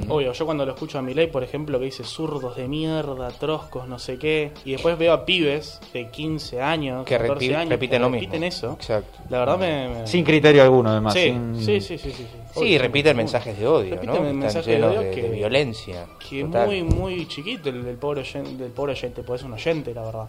Obvio, 0.08 0.32
yo 0.34 0.46
cuando 0.46 0.66
lo 0.66 0.74
escucho 0.74 0.98
a 1.00 1.02
Milei, 1.02 1.28
por 1.28 1.44
ejemplo, 1.44 1.78
que 1.80 1.86
dice 1.86 2.04
zurdos 2.04 2.56
de 2.56 2.68
mierda, 2.68 3.30
troscos, 3.30 3.88
no 3.88 4.00
sé 4.00 4.18
qué, 4.18 4.52
y 4.66 4.72
después 4.74 4.98
veo 4.98 5.14
a 5.14 5.26
pibes 5.26 5.80
de 5.94 6.10
15 6.10 6.62
años, 6.62 7.06
Que 7.06 7.18
14 7.18 7.34
repite- 7.46 7.56
años, 7.56 7.70
repiten 7.70 7.98
que 7.98 8.00
lo 8.00 8.10
repiten 8.12 8.42
mismo. 8.42 8.48
eso. 8.48 8.74
Exacto. 8.74 9.20
La 9.30 9.40
verdad 9.40 9.58
me... 9.58 9.90
me- 9.90 10.08
Sin 10.08 10.24
criterio 10.26 10.64
alguno, 10.64 10.90
además. 10.92 11.14
sí, 11.14 11.22
sin- 11.26 11.56
sí, 11.60 11.82
sí, 11.82 11.98
sí, 11.98 12.12
sí, 12.12 12.12
sí. 12.12 12.28
Sí, 12.54 12.60
Obvio. 12.60 12.80
repiten 12.80 13.18
mensajes 13.18 13.60
de 13.60 13.68
odio, 13.68 13.96
Repiten 13.96 14.38
mensajes 14.40 14.66
de 14.80 14.84
odio 14.84 15.02
de, 15.02 15.12
que- 15.12 15.22
de 15.24 15.30
violencia. 15.30 16.06
Que 16.30 16.44
total. 16.44 16.68
muy, 16.68 16.84
muy 16.84 17.28
chiquito 17.28 17.70
el 17.70 17.84
del 17.86 17.98
pobre 17.98 18.22
oyente, 18.22 18.56
del 18.64 18.72
pobre 18.72 18.94
oyente, 18.94 19.22
pues 19.24 19.42
es 19.42 19.46
un 19.46 19.54
oyente, 19.54 19.94
la 19.94 20.02
verdad. 20.04 20.28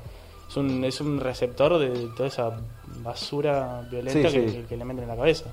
Es 0.49 0.57
un, 0.57 0.85
es 0.85 1.01
un 1.01 1.21
receptor 1.21 1.79
de 1.79 2.09
toda 2.17 2.29
esa 2.29 2.51
basura 3.03 3.83
violenta 3.91 4.29
Sí, 4.29 4.35
que, 4.41 4.49
sí. 4.51 4.65
que 4.69 4.77
le 4.77 4.85
meten 4.85 5.05
en 5.05 5.09
la 5.09 5.17
cabeza. 5.17 5.47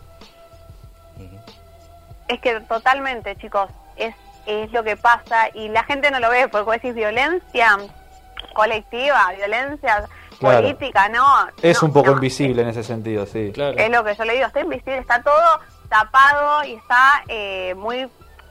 Es 2.27 2.39
que 2.42 2.60
totalmente, 2.62 3.36
chicos, 3.38 3.70
es, 3.98 4.16
es 4.46 4.72
lo 4.72 4.84
que 4.84 4.98
pasa 4.98 5.50
y 5.54 5.70
la 5.70 5.84
gente 5.84 6.12
no 6.12 6.20
lo 6.20 6.30
ve 6.30 6.48
porque 6.48 6.66
vos 6.66 6.74
decís 6.75 6.96
violencia 6.96 7.77
colectiva, 8.54 9.32
violencia 9.36 10.08
Claro. 10.39 10.62
política, 10.62 11.10
no. 11.10 11.48
Es 11.63 11.82
no, 11.82 11.88
un 11.88 11.94
poco 11.94 12.08
no, 12.08 12.13
invisible 12.13 12.62
en 12.62 12.68
ese 12.70 12.84
sentido, 12.84 13.25
sí. 13.25 13.51
Claro. 13.54 13.75
Es 13.75 13.89
lo 13.89 14.04
que 14.04 14.13
yo 14.13 14.24
le 14.24 14.34
digo, 14.34 14.46
está 14.46 14.60
invisible, 14.60 15.00
está 15.00 15.22
todo 15.24 15.60
tapado 15.89 16.63
y 16.63 16.74
está 16.74 17.24
eh, 17.27 17.74
muy 17.75 18.08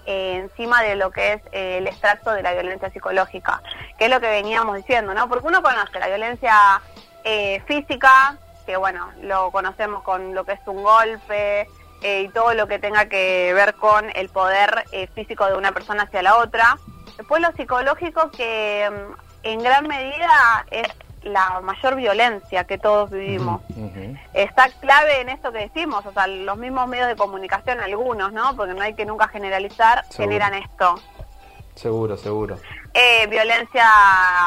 eh, 0.07 0.37
encima 0.37 0.83
de 0.83 0.97
lo 0.97 1.11
que 1.11 1.35
es 1.35 1.43
eh, 1.53 1.79
el 1.79 1.87
extracto 1.87 2.33
de 2.33 2.43
la 2.43 2.53
violencia 2.53 2.91
psicológica, 2.91 3.63
que 3.99 4.07
es 4.07 4.11
lo 4.11 4.21
que 4.21 4.29
veníamos 4.29 4.77
diciendo, 4.77 5.15
¿no? 5.15 5.29
Porque 5.29 5.47
uno 5.47 5.63
conoce 5.63 5.99
la 5.99 6.09
violencia 6.09 6.81
eh, 7.25 7.63
física, 7.67 8.37
que 8.67 8.77
bueno, 8.77 9.11
lo 9.23 9.51
conocemos 9.51 10.03
con 10.03 10.35
lo 10.35 10.45
que 10.45 10.53
es 10.53 10.61
un 10.67 10.83
golpe, 10.83 11.69
eh, 12.03 12.23
y 12.23 12.29
todo 12.29 12.55
lo 12.55 12.67
que 12.67 12.79
tenga 12.79 13.07
que 13.09 13.53
ver 13.55 13.75
con 13.75 14.11
el 14.15 14.29
poder 14.29 14.85
eh, 14.93 15.09
físico 15.15 15.47
de 15.47 15.55
una 15.57 15.73
persona 15.73 16.05
hacia 16.05 16.23
la 16.23 16.37
otra. 16.37 16.79
Después 17.17 17.41
lo 17.41 17.53
psicológico 17.53 18.31
que 18.31 18.91
mm, 18.91 19.13
en 19.45 19.63
gran 19.63 19.87
medida 19.87 20.67
es 20.71 20.89
la 21.23 21.61
mayor 21.61 21.97
violencia 21.97 22.65
que 22.65 22.79
todos 22.79 23.11
vivimos. 23.11 23.61
Ujú. 23.71 24.17
Está 24.33 24.69
clave 24.81 25.21
en 25.21 25.29
esto 25.29 25.51
que 25.51 25.59
decimos, 25.59 26.07
o 26.07 26.13
sea, 26.13 26.27
los 26.29 26.57
mismos 26.57 26.89
medios 26.89 27.09
de 27.09 27.17
comunicación, 27.17 27.81
algunos, 27.81 28.33
¿no? 28.33 28.55
Porque 28.57 28.75
no 28.75 28.83
hay 28.83 28.95
que 28.95 29.05
nunca 29.05 29.27
generalizar, 29.29 30.05
Seguro. 30.05 30.23
generan 30.23 30.55
esto. 30.55 31.01
Seguro, 31.75 32.17
seguro. 32.17 32.59
Eh, 32.99 33.27
violencia 33.27 33.85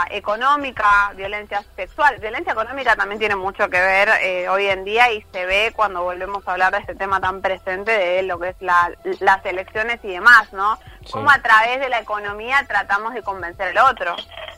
económica, 0.09 1.13
violencia 1.15 1.63
sexual. 1.75 2.17
Violencia 2.19 2.53
económica 2.53 2.95
también 2.95 3.19
tiene 3.19 3.35
mucho 3.35 3.69
que 3.69 3.79
ver 3.79 4.09
eh, 4.23 4.49
hoy 4.49 4.65
en 4.65 4.83
día 4.83 5.11
y 5.11 5.23
se 5.31 5.45
ve 5.45 5.71
cuando 5.75 6.01
volvemos 6.01 6.47
a 6.47 6.53
hablar 6.53 6.71
de 6.73 6.79
este 6.79 6.95
tema 6.95 7.21
tan 7.21 7.41
presente 7.41 7.91
de 7.91 8.23
lo 8.23 8.39
que 8.39 8.49
es 8.49 8.55
la- 8.59 8.91
las 9.19 9.45
elecciones 9.45 9.99
y 10.03 10.07
demás, 10.07 10.51
¿no? 10.51 10.77
Sí. 11.05 11.11
Cómo 11.11 11.29
a 11.29 11.39
través 11.43 11.79
de 11.79 11.89
la 11.89 11.99
economía 11.99 12.65
tratamos 12.67 13.13
de 13.13 13.21
convencer 13.21 13.77
al 13.77 13.85
otro. 13.91 14.15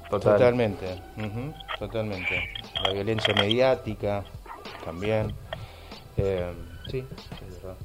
Total. 0.10 0.38
Totalmente, 0.38 1.02
ujú, 1.18 1.54
totalmente. 1.78 2.50
La 2.84 2.92
violencia 2.94 3.34
mediática 3.34 4.24
también. 4.86 5.36
Eh, 6.16 6.54
sí, 6.90 7.06
es 7.46 7.62
verdad. 7.62 7.76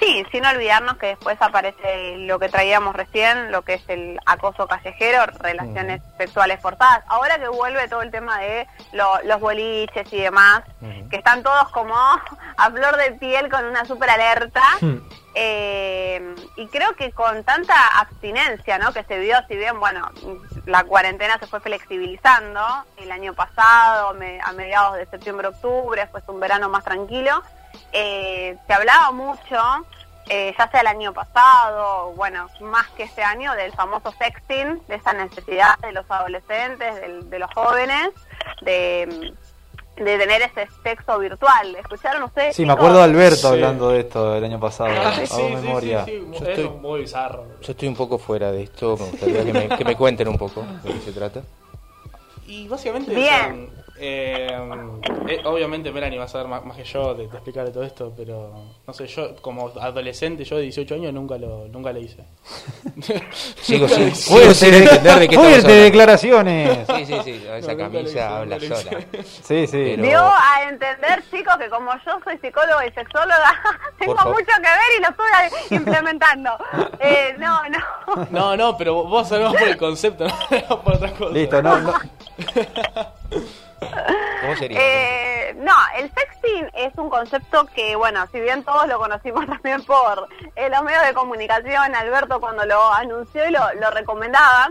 Sí, 0.00 0.24
sin 0.32 0.44
olvidarnos 0.44 0.96
que 0.96 1.06
después 1.08 1.36
aparece 1.40 2.16
lo 2.18 2.38
que 2.38 2.48
traíamos 2.48 2.96
recién, 2.96 3.52
lo 3.52 3.62
que 3.62 3.74
es 3.74 3.88
el 3.88 4.18
acoso 4.26 4.66
callejero, 4.66 5.26
relaciones 5.38 6.02
sexuales 6.18 6.60
forzadas. 6.60 7.04
Ahora 7.08 7.38
que 7.38 7.48
vuelve 7.48 7.86
todo 7.88 8.02
el 8.02 8.10
tema 8.10 8.38
de 8.40 8.66
lo- 8.92 9.22
los 9.24 9.38
boliches 9.40 10.12
y 10.12 10.20
demás, 10.20 10.62
que 11.10 11.16
están 11.16 11.42
todos 11.42 11.68
como 11.70 11.94
a 11.96 12.70
flor 12.70 12.96
de 12.96 13.12
piel 13.12 13.48
con 13.48 13.64
una 13.64 13.84
super 13.84 14.10
alerta. 14.10 14.62
Hmm. 14.80 14.96
Eh, 15.34 16.34
y 16.56 16.66
creo 16.68 16.94
que 16.94 17.10
con 17.12 17.42
tanta 17.44 17.74
abstinencia, 18.00 18.78
¿no? 18.78 18.92
Que 18.92 19.02
se 19.04 19.18
vio, 19.18 19.36
si 19.48 19.56
bien, 19.56 19.78
bueno, 19.80 20.10
la 20.66 20.84
cuarentena 20.84 21.38
se 21.38 21.46
fue 21.46 21.60
flexibilizando 21.60 22.60
el 22.98 23.10
año 23.10 23.32
pasado, 23.34 24.14
me- 24.14 24.40
a 24.42 24.52
mediados 24.52 24.96
de 24.96 25.06
septiembre, 25.06 25.48
octubre, 25.48 26.06
fue 26.08 26.20
un 26.28 26.40
verano 26.40 26.68
más 26.68 26.84
tranquilo. 26.84 27.42
Eh, 27.92 28.56
se 28.66 28.72
hablaba 28.72 29.10
mucho, 29.12 29.58
eh, 30.28 30.54
ya 30.58 30.70
sea 30.70 30.80
el 30.80 30.86
año 30.86 31.12
pasado, 31.12 32.12
bueno, 32.16 32.48
más 32.60 32.88
que 32.90 33.02
este 33.02 33.22
año, 33.22 33.52
del 33.54 33.72
famoso 33.72 34.12
sexting, 34.18 34.80
de 34.88 34.94
esa 34.94 35.12
necesidad 35.12 35.78
de 35.80 35.92
los 35.92 36.10
adolescentes, 36.10 37.28
de 37.30 37.38
los 37.38 37.50
jóvenes, 37.52 38.10
de, 38.62 39.34
de 39.96 40.18
tener 40.18 40.42
ese 40.42 40.68
sexo 40.82 41.18
virtual. 41.18 41.76
¿Escucharon 41.76 42.22
ustedes? 42.22 42.56
Sí, 42.56 42.64
me 42.64 42.72
acuerdo 42.72 42.98
de 42.98 43.04
Alberto 43.04 43.36
Sí. 43.36 43.46
hablando 43.46 43.90
de 43.90 44.00
esto 44.00 44.36
el 44.36 44.44
año 44.44 44.58
pasado. 44.58 44.90
Ah, 44.90 45.12
sí, 45.14 45.32
hago 45.34 45.48
sí, 45.48 45.54
memoria. 45.54 46.04
sí, 46.06 46.10
sí, 46.32 46.38
Yo 46.40 46.46
estoy- 46.48 46.64
es 46.64 46.70
muy 46.80 47.00
bizarro. 47.00 47.44
Yo 47.60 47.72
estoy 47.72 47.88
un 47.88 47.96
poco 47.96 48.18
fuera 48.18 48.50
de 48.52 48.62
esto, 48.62 48.96
me 48.96 49.04
gustaría 49.10 49.44
que 49.44 49.52
me, 49.52 49.68
que 49.68 49.84
me 49.84 49.96
cuenten 49.96 50.28
un 50.28 50.38
poco 50.38 50.62
de 50.82 50.92
qué 50.94 51.00
se 51.00 51.12
trata. 51.12 51.42
Y 52.46 52.68
básicamente, 52.68 53.14
Bien. 53.14 53.70
Eh, 54.04 54.48
eh, 55.28 55.40
obviamente 55.44 55.92
Melanie 55.92 56.18
va 56.18 56.24
a 56.24 56.28
saber 56.28 56.48
más, 56.48 56.64
más 56.64 56.76
que 56.76 56.82
yo 56.84 57.14
de, 57.14 57.28
de 57.28 57.34
explicar 57.34 57.70
todo 57.70 57.84
esto, 57.84 58.12
pero 58.16 58.52
no 58.86 58.92
sé, 58.92 59.06
yo 59.06 59.36
como 59.36 59.68
adolescente, 59.80 60.44
yo 60.44 60.56
de 60.56 60.62
18 60.62 60.94
años 60.96 61.14
nunca 61.14 61.38
lo 61.38 61.68
nunca 61.68 61.92
lo 61.92 62.00
hice. 62.00 62.24
Sin 63.62 64.74
entender 64.74 65.18
de 65.20 65.28
qué 65.28 65.36
Fuerte 65.36 65.72
declaraciones. 65.72 66.86
Sí, 66.86 67.06
sí, 67.06 67.14
sí, 67.24 67.46
esa 67.56 67.72
No, 67.72 67.78
camisa 67.78 68.38
habla 68.38 68.58
sola. 68.60 68.98
Sí, 69.22 69.66
sí. 69.66 69.92
Pero- 69.96 70.02
Dio 70.02 70.20
a 70.20 70.68
entender, 70.68 71.22
chicos, 71.30 71.56
que 71.58 71.68
como 71.70 71.92
yo 72.04 72.18
soy 72.24 72.38
psicóloga 72.38 72.84
y 72.86 72.92
sexóloga, 72.92 73.54
tengo 73.98 74.14
mucho 74.14 74.44
que 74.44 74.62
ver 74.62 74.98
y 74.98 75.02
lo 75.02 75.08
estoy 75.08 75.76
implementando. 75.78 76.50
Eh, 77.04 77.34
no, 77.38 77.60
no. 77.68 78.26
No, 78.30 78.56
no, 78.56 78.76
pero 78.78 78.94
vos 79.04 79.28
sabés 79.28 79.48
por 79.50 79.62
el 79.68 79.76
concepto, 79.76 80.24
no 80.68 80.82
por 80.82 80.94
otras 80.94 81.12
cosas. 81.12 81.34
Listo, 81.34 81.60
no, 81.60 81.78
no. 81.80 81.94
¿Cómo 84.40 84.56
sería? 84.56 84.78
Eh, 84.80 85.54
no, 85.58 85.74
el 85.96 86.10
sexting 86.12 86.70
es 86.74 86.92
un 86.96 87.08
concepto 87.10 87.66
que, 87.74 87.94
bueno, 87.96 88.26
si 88.32 88.40
bien 88.40 88.64
todos 88.64 88.86
lo 88.88 88.98
conocimos 88.98 89.46
también 89.48 89.84
por 89.84 90.28
eh, 90.56 90.68
los 90.70 90.82
medios 90.82 91.04
de 91.06 91.14
comunicación, 91.14 91.94
Alberto 91.94 92.40
cuando 92.40 92.64
lo 92.64 92.92
anunció 92.92 93.46
y 93.48 93.52
lo, 93.52 93.60
lo 93.74 93.90
recomendaba, 93.90 94.68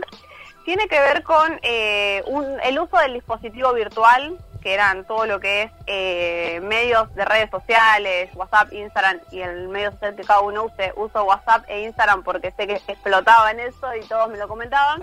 tiene 0.66 0.88
que 0.88 1.00
ver 1.00 1.24
con 1.24 1.60
eh, 1.64 2.24
un- 2.28 2.60
el 2.62 2.80
uso 2.80 2.98
del 2.98 3.14
dispositivo 3.14 3.74
virtual, 3.74 4.38
que 4.62 4.76
eran 4.76 5.06
todo 5.06 5.26
lo 5.26 5.40
que 5.40 5.64
es 5.64 5.72
eh, 5.88 6.60
medios 6.62 7.12
de 7.16 7.26
redes 7.26 7.50
sociales, 7.50 8.30
WhatsApp, 8.36 8.72
Instagram 8.72 9.20
y 9.32 9.42
el 9.42 9.68
medio 9.70 9.92
social 9.94 10.16
que 10.16 10.24
cada 10.24 10.42
uno 10.42 10.66
use, 10.66 10.94
uso 10.98 11.24
WhatsApp 11.24 11.64
e 11.68 11.82
Instagram 11.82 12.22
porque 12.24 12.52
sé 12.52 12.68
que 12.68 12.76
explotaba 12.88 13.50
en 13.50 13.60
eso 13.62 13.96
y 13.96 14.02
todos 14.02 14.30
me 14.30 14.38
lo 14.38 14.48
comentaban. 14.48 15.02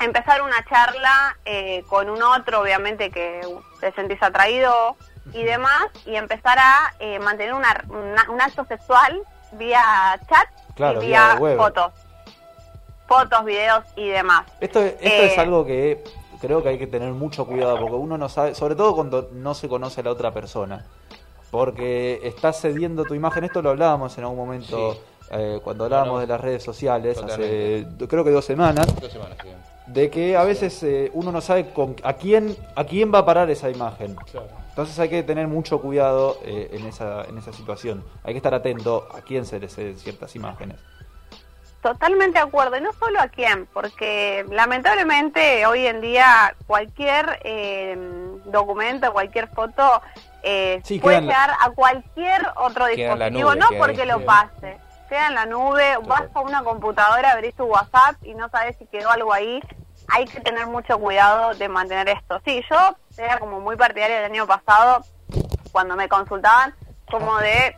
Eh, 0.00 0.04
empezar 0.04 0.42
una 0.42 0.64
charla 0.68 1.36
eh, 1.44 1.84
con 1.88 2.08
un 2.10 2.22
otro, 2.22 2.60
obviamente 2.60 3.10
que 3.10 3.40
te 3.80 3.92
sentís 3.92 4.22
atraído 4.22 4.96
y 5.32 5.42
demás, 5.44 5.84
y 6.06 6.16
empezar 6.16 6.58
a 6.58 6.94
eh, 6.98 7.18
mantener 7.18 7.54
una- 7.54 7.84
una- 7.88 8.30
un 8.30 8.40
acto 8.40 8.64
sexual 8.64 9.20
vía 9.52 10.18
chat 10.28 10.48
Claro, 10.74 11.02
y 11.02 11.06
vía 11.06 11.38
fotos. 11.56 11.92
Fotos, 13.06 13.44
videos 13.44 13.84
y 13.96 14.08
demás. 14.08 14.46
Esto, 14.60 14.80
esto 14.80 14.98
Eh, 15.02 15.26
es 15.32 15.38
algo 15.38 15.64
que 15.66 16.02
creo 16.40 16.62
que 16.62 16.70
hay 16.70 16.78
que 16.78 16.86
tener 16.86 17.12
mucho 17.12 17.44
cuidado 17.46 17.78
porque 17.78 17.96
uno 17.96 18.16
no 18.16 18.28
sabe, 18.28 18.54
sobre 18.54 18.74
todo 18.76 18.94
cuando 18.94 19.28
no 19.32 19.54
se 19.54 19.68
conoce 19.68 20.00
a 20.00 20.04
la 20.04 20.10
otra 20.10 20.30
persona, 20.32 20.86
porque 21.50 22.20
estás 22.22 22.60
cediendo 22.60 23.04
tu 23.04 23.14
imagen. 23.14 23.44
Esto 23.44 23.62
lo 23.62 23.70
hablábamos 23.70 24.16
en 24.16 24.24
algún 24.24 24.38
momento 24.38 24.94
Sí. 24.94 25.00
eh, 25.32 25.60
cuando 25.62 25.84
hablábamos 25.84 26.12
Bueno, 26.14 26.26
de 26.26 26.32
las 26.32 26.40
redes 26.40 26.62
sociales 26.64 27.18
hace 27.22 27.86
creo 28.08 28.24
que 28.24 28.30
dos 28.30 28.44
semanas, 28.44 28.86
Dos 29.00 29.12
semanas, 29.12 29.36
sí. 29.42 29.48
De 29.92 30.08
que 30.10 30.36
a 30.36 30.44
veces 30.44 30.82
eh, 30.82 31.10
uno 31.14 31.32
no 31.32 31.40
sabe 31.40 31.70
con, 31.72 31.96
a 32.04 32.12
quién 32.14 32.56
a 32.76 32.84
quién 32.84 33.12
va 33.12 33.18
a 33.20 33.24
parar 33.26 33.50
esa 33.50 33.70
imagen. 33.70 34.14
Claro. 34.30 34.48
Entonces 34.68 34.98
hay 34.98 35.08
que 35.08 35.22
tener 35.22 35.48
mucho 35.48 35.80
cuidado 35.80 36.38
eh, 36.44 36.70
en 36.72 36.86
esa 36.86 37.24
en 37.24 37.36
esa 37.38 37.52
situación. 37.52 38.04
Hay 38.24 38.32
que 38.34 38.38
estar 38.38 38.54
atento 38.54 39.08
a 39.12 39.20
quién 39.20 39.44
se 39.44 39.58
le 39.58 39.68
ceden 39.68 39.98
ciertas 39.98 40.34
imágenes. 40.36 40.76
Totalmente 41.82 42.38
de 42.38 42.44
acuerdo, 42.44 42.76
y 42.76 42.82
no 42.82 42.92
solo 42.92 43.18
a 43.20 43.28
quién, 43.28 43.66
porque 43.72 44.44
lamentablemente 44.50 45.64
hoy 45.64 45.86
en 45.86 46.02
día 46.02 46.54
cualquier 46.66 47.40
eh, 47.42 47.96
documento, 48.44 49.10
cualquier 49.14 49.48
foto 49.48 50.02
eh, 50.42 50.82
Sí, 50.84 50.98
puede 51.00 51.16
en 51.16 51.26
la- 51.26 51.32
llegar 51.32 51.56
a 51.58 51.70
cualquier 51.70 52.42
otro 52.56 52.86
dispositivo, 52.86 53.54
nube, 53.54 53.56
no 53.56 53.66
porque 53.78 54.02
ahí. 54.02 54.08
lo 54.08 54.20
pase, 54.26 54.76
queda 55.08 55.28
en 55.28 55.34
la 55.34 55.46
nube, 55.46 55.96
vas 56.06 56.24
a 56.34 56.40
una 56.40 56.62
computadora, 56.62 57.32
abrís 57.32 57.54
tu 57.54 57.64
WhatsApp 57.64 58.14
y 58.24 58.34
no 58.34 58.50
sabes 58.50 58.76
si 58.78 58.84
quedó 58.84 59.10
algo 59.10 59.32
ahí, 59.32 59.60
hay 60.12 60.24
que 60.26 60.40
tener 60.40 60.66
mucho 60.66 60.98
cuidado 60.98 61.54
de 61.54 61.68
mantener 61.68 62.08
esto. 62.08 62.40
Sí, 62.44 62.62
yo 62.70 62.96
era 63.18 63.38
como 63.38 63.60
muy 63.60 63.76
partidaria 63.76 64.16
del 64.20 64.30
año 64.32 64.46
pasado, 64.46 65.04
cuando 65.72 65.96
me 65.96 66.08
consultaban, 66.08 66.74
como 67.10 67.36
de 67.38 67.76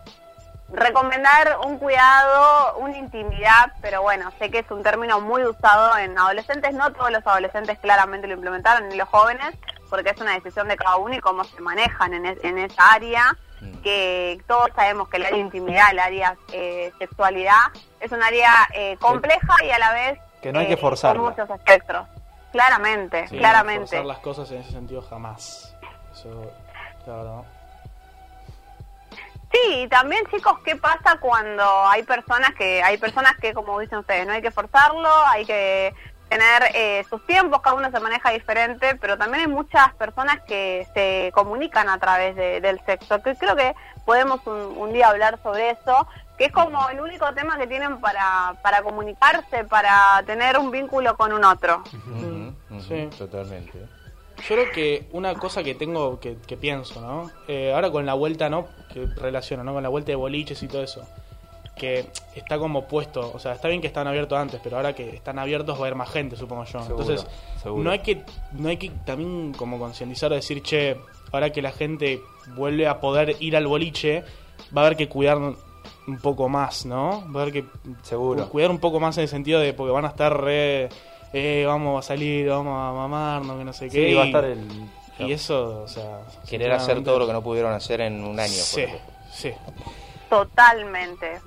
recomendar 0.73 1.59
un 1.67 1.79
cuidado, 1.79 2.77
una 2.79 2.97
intimidad, 2.97 3.73
pero 3.83 4.03
bueno, 4.03 4.31
sé 4.39 4.51
que 4.51 4.61
es 4.61 4.71
un 4.71 4.83
término 4.83 5.21
muy 5.21 5.45
usado 5.45 5.97
en 5.99 6.19
adolescentes, 6.19 6.73
no 6.75 6.93
todos 6.93 7.11
los 7.11 7.27
adolescentes 7.27 7.79
claramente 7.79 8.27
lo 8.27 8.35
implementaron, 8.35 8.89
ni 8.89 8.97
los 8.97 9.09
jóvenes, 9.09 9.55
porque 9.91 10.11
es 10.11 10.21
una 10.21 10.33
decisión 10.33 10.69
de 10.69 10.77
cada 10.77 10.97
uno 10.97 11.15
y 11.15 11.21
cómo 11.21 11.45
se 11.45 11.61
manejan 11.61 12.15
en, 12.15 12.27
es- 12.27 12.43
en 12.45 12.59
esa 12.59 12.93
área, 12.93 13.37
Mm. 13.61 13.81
que 13.83 14.43
todos 14.49 14.71
sabemos 14.75 15.09
que 15.09 15.19
el 15.19 15.23
área 15.27 15.37
de 15.37 15.43
intimidad, 15.45 15.93
el 15.93 15.99
área 16.01 16.37
eh, 16.53 16.93
sexualidad, 16.99 17.61
es 18.01 18.11
un 18.11 18.21
área 18.21 18.51
eh, 18.75 18.97
compleja 19.01 19.55
y 19.65 19.71
a 19.71 19.79
la 19.79 19.93
vez 19.93 20.19
Que 20.43 20.53
no 20.53 20.59
hay 20.59 20.67
que 20.67 20.73
eh, 20.73 20.77
forzarla. 20.79 21.21
con 21.23 21.31
muchos 21.31 21.49
espectros. 21.49 22.09
Claramente, 22.53 23.27
Sí, 23.29 23.39
claramente. 23.39 23.87
Forzar 23.89 24.05
las 24.05 24.19
cosas 24.19 24.51
en 24.51 24.59
ese 24.61 24.73
sentido 24.73 25.03
jamás. 25.03 25.75
Eso, 26.13 26.53
la 27.07 27.17
verdad. 27.17 27.43
Sí, 29.53 29.83
y 29.83 29.89
también 29.89 30.25
chicos, 30.31 30.59
¿qué 30.65 30.77
pasa 30.77 31.19
cuando 31.21 31.63
hay 31.87 32.03
personas 32.05 32.55
que, 32.55 32.83
hay 32.83 32.97
personas 32.97 33.37
que, 33.39 33.53
como 33.53 33.79
dicen 33.81 33.99
ustedes, 33.99 34.27
no 34.27 34.33
hay 34.33 34.41
que 34.41 34.51
forzarlo, 34.51 35.09
hay 35.27 35.45
que 35.45 35.95
tener 36.31 36.63
eh, 36.75 37.05
sus 37.11 37.25
tiempos, 37.27 37.61
cada 37.61 37.77
uno 37.77 37.91
se 37.91 38.01
maneja 38.01 38.31
diferente, 38.31 38.95
pero 38.99 39.19
también 39.19 39.43
hay 39.43 39.49
muchas 39.53 39.93
personas 39.97 40.41
que 40.47 40.87
se 40.95 41.31
comunican 41.35 41.91
a 41.91 41.99
través 41.99 42.35
de- 42.37 42.63
del 42.63 42.81
sexo, 42.87 43.21
que 43.23 43.37
creo 43.37 43.55
que 43.55 43.75
podemos 44.07 44.41
un, 44.47 44.57
un 44.79 44.93
día 44.95 45.09
hablar 45.11 45.39
sobre 45.43 45.71
eso, 45.71 46.07
que 46.39 46.47
es 46.47 46.53
como 46.53 46.89
el 46.89 47.01
único 47.01 47.33
tema 47.35 47.59
que 47.59 47.67
tienen 47.67 48.01
para, 48.01 48.55
para 48.63 48.83
comunicarse, 48.83 49.65
para 49.65 50.23
tener 50.27 50.59
un 50.59 50.71
vínculo 50.71 51.17
con 51.17 51.33
un 51.33 51.45
otro. 51.45 51.83
Sí. 52.89 53.09
Totalmente. 53.17 53.73
Yo 54.49 54.57
creo 54.57 54.73
que 54.73 55.09
una 55.13 55.35
cosa 55.35 55.63
que 55.63 55.75
tengo, 55.75 56.19
que, 56.19 56.37
que 56.47 56.57
pienso, 56.57 57.01
¿no? 57.01 57.31
Eh, 57.47 57.73
ahora 57.75 57.91
con 57.91 58.05
la 58.07 58.15
vuelta, 58.15 58.49
¿no? 58.49 58.67
Que 58.93 59.07
relaciono, 59.07 59.63
¿no? 59.63 59.73
Con 59.75 59.83
la 59.83 59.89
vuelta 59.89 60.09
de 60.11 60.17
boliches 60.17 60.61
y 60.63 60.69
todo 60.69 60.83
eso. 60.83 61.07
Que 61.77 62.07
está 62.35 62.59
como 62.59 62.87
puesto, 62.89 63.31
o 63.33 63.39
sea, 63.39 63.53
está 63.53 63.69
bien 63.69 63.81
que 63.81 63.87
estaban 63.87 64.09
abiertos 64.09 64.37
antes, 64.39 64.61
pero 64.63 64.77
ahora 64.77 64.95
que 64.95 65.11
están 65.11 65.39
abiertos 65.39 65.75
va 65.77 65.79
a 65.79 65.83
haber 65.83 65.95
más 65.95 66.11
gente, 66.11 66.37
supongo 66.37 66.65
yo. 66.65 66.81
Seguro, 66.83 67.03
Entonces, 67.03 67.27
seguro. 67.63 67.85
no 67.85 67.91
hay 67.91 68.01
que 68.01 68.25
no 68.53 68.69
hay 68.69 68.77
que 68.79 68.91
también 69.07 69.53
como 69.55 69.79
concientizar 69.79 70.33
o 70.33 70.35
decir, 70.35 70.63
che, 70.63 70.99
ahora 71.31 71.51
que 71.51 71.63
la 71.63 71.73
gente 71.73 72.21
vuelve 72.57 72.89
a 72.89 73.01
poder 73.01 73.37
ir 73.41 73.57
al 73.57 73.67
boliche, 73.67 74.25
va 74.77 74.83
a 74.83 74.87
haber 74.87 74.97
que 74.97 75.09
cuidar 75.09 75.39
un 76.07 76.19
poco 76.19 76.49
más, 76.49 76.85
¿no? 76.87 77.25
Va 77.33 77.41
a 77.41 77.43
haber 77.43 77.53
que 77.53 77.65
Seguro. 78.03 78.49
cuidar 78.49 78.71
un 78.71 78.79
poco 78.81 78.99
más 79.01 79.17
en 79.19 79.23
el 79.23 79.29
sentido 79.29 79.61
de 79.61 79.73
porque 79.73 79.93
van 79.93 80.05
a 80.05 80.09
estar 80.09 80.39
re, 80.41 80.89
eh, 81.33 81.65
vamos 81.67 82.05
a 82.05 82.07
salir, 82.09 82.49
vamos 82.49 82.75
a 82.77 82.93
mamarnos, 82.93 83.59
que 83.59 83.65
no 83.65 83.73
sé 83.73 83.89
qué. 83.89 84.09
Sí, 84.09 84.15
va 84.15 84.23
a 84.23 84.25
y- 84.25 84.29
estar 84.29 84.45
el. 84.45 84.69
Y 85.19 85.33
eso, 85.33 85.83
o 85.83 85.89
sea... 85.89 86.21
Querer 86.49 86.73
hacer 86.73 87.05
todo 87.05 87.19
lo 87.21 87.27
que 87.27 87.33
no 87.33 87.43
pudieron 87.43 87.73
hacer 87.73 88.01
en 88.01 88.25
un 88.25 88.41
año. 88.41 88.51
Sí, 88.53 88.85
sí. 89.31 89.53
Totalmente. 90.29 91.41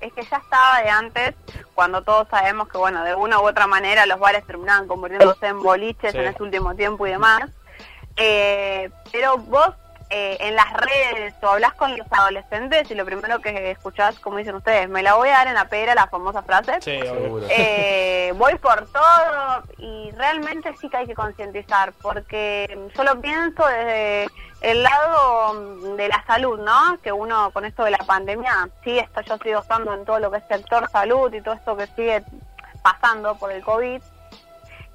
Es 0.00 0.12
que 0.12 0.22
ya 0.28 0.36
estaba 0.38 0.82
de 0.82 0.90
antes, 0.90 1.34
cuando 1.74 2.02
todos 2.02 2.26
sabemos 2.28 2.68
que, 2.68 2.76
bueno, 2.76 3.04
de 3.04 3.14
una 3.14 3.38
u 3.40 3.46
otra 3.46 3.66
manera 3.68 4.04
los 4.04 4.18
bares 4.18 4.44
terminaban 4.44 4.88
convirtiéndose 4.88 5.46
en 5.46 5.62
boliches 5.62 6.10
Sí. 6.12 6.18
en 6.18 6.24
este 6.26 6.42
último 6.42 6.74
tiempo 6.74 7.06
y 7.06 7.10
demás. 7.10 7.48
Eh, 8.16 8.90
pero 9.12 9.38
vos 9.38 9.68
eh, 10.08 10.36
en 10.38 10.54
las 10.54 10.72
redes 10.72 11.34
o 11.42 11.48
hablas 11.48 11.74
con 11.74 11.96
los 11.96 12.06
adolescentes 12.10 12.88
y 12.90 12.94
lo 12.94 13.04
primero 13.04 13.40
que 13.40 13.72
escuchás, 13.72 14.18
como 14.20 14.38
dicen 14.38 14.54
ustedes, 14.54 14.88
me 14.88 15.02
la 15.02 15.14
voy 15.14 15.30
a 15.30 15.38
dar 15.38 15.48
en 15.48 15.54
la 15.54 15.68
pera, 15.68 15.96
la 15.96 16.06
famosa 16.06 16.42
frase. 16.42 16.80
Sí. 16.80 17.00
Eh, 17.50 18.32
voy 18.36 18.54
por 18.56 18.86
todo 18.92 19.62
y 19.78 20.12
realmente 20.12 20.72
sí 20.80 20.88
que 20.88 20.98
hay 20.98 21.06
que 21.06 21.14
concientizar 21.14 21.92
porque 22.00 22.88
yo 22.94 23.02
lo 23.02 23.20
pienso 23.20 23.66
desde 23.66 24.28
el 24.60 24.84
lado 24.84 25.76
de 25.96 26.08
la 26.08 26.24
salud, 26.24 26.60
¿no? 26.60 26.98
Que 27.02 27.10
uno 27.10 27.50
con 27.50 27.64
esto 27.64 27.82
de 27.82 27.90
la 27.90 27.98
pandemia, 27.98 28.68
sí, 28.84 28.98
esto 28.98 29.22
yo 29.22 29.38
sigo 29.38 29.60
estando 29.60 29.92
en 29.92 30.04
todo 30.04 30.20
lo 30.20 30.30
que 30.30 30.38
es 30.38 30.44
sector 30.46 30.88
salud 30.90 31.34
y 31.34 31.40
todo 31.40 31.54
esto 31.54 31.76
que 31.76 31.88
sigue 31.88 32.22
pasando 32.82 33.34
por 33.36 33.50
el 33.50 33.64
COVID 33.64 34.00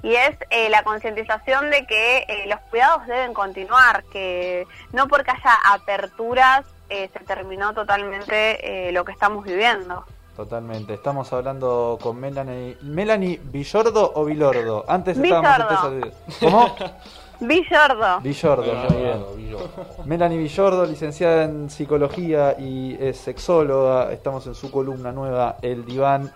y 0.03 0.15
es 0.15 0.35
eh, 0.49 0.69
la 0.69 0.83
concientización 0.83 1.69
de 1.69 1.85
que 1.85 2.25
eh, 2.27 2.45
los 2.47 2.59
cuidados 2.69 3.05
deben 3.07 3.33
continuar, 3.33 4.03
que 4.11 4.65
no 4.93 5.07
porque 5.07 5.31
haya 5.31 5.55
aperturas 5.73 6.65
eh, 6.93 7.09
se 7.13 7.23
terminó 7.23 7.73
totalmente 7.73 8.89
eh, 8.89 8.91
lo 8.91 9.05
que 9.05 9.13
estamos 9.13 9.45
viviendo. 9.45 10.03
Totalmente. 10.35 10.93
Estamos 10.93 11.31
hablando 11.31 11.97
con 12.01 12.19
Melanie. 12.19 12.77
¿Melanie 12.81 13.39
Villordo 13.45 14.11
o 14.13 14.25
Vilordo? 14.25 14.83
Antes 14.89 15.17
estábamos 15.17 16.11
¿Cómo? 16.41 16.75
Villordo. 17.39 18.19
Villordo, 18.19 18.75
muy 18.75 18.97
bien. 19.03 19.57
Melanie 20.03 20.37
Villordo, 20.37 20.85
licenciada 20.85 21.45
en 21.45 21.69
psicología 21.69 22.55
y 22.59 22.97
es 22.99 23.17
sexóloga. 23.17 24.11
Estamos 24.11 24.45
en 24.47 24.53
su 24.53 24.69
columna 24.69 25.13
nueva, 25.13 25.55
El 25.61 25.85
Diván, 25.85 26.31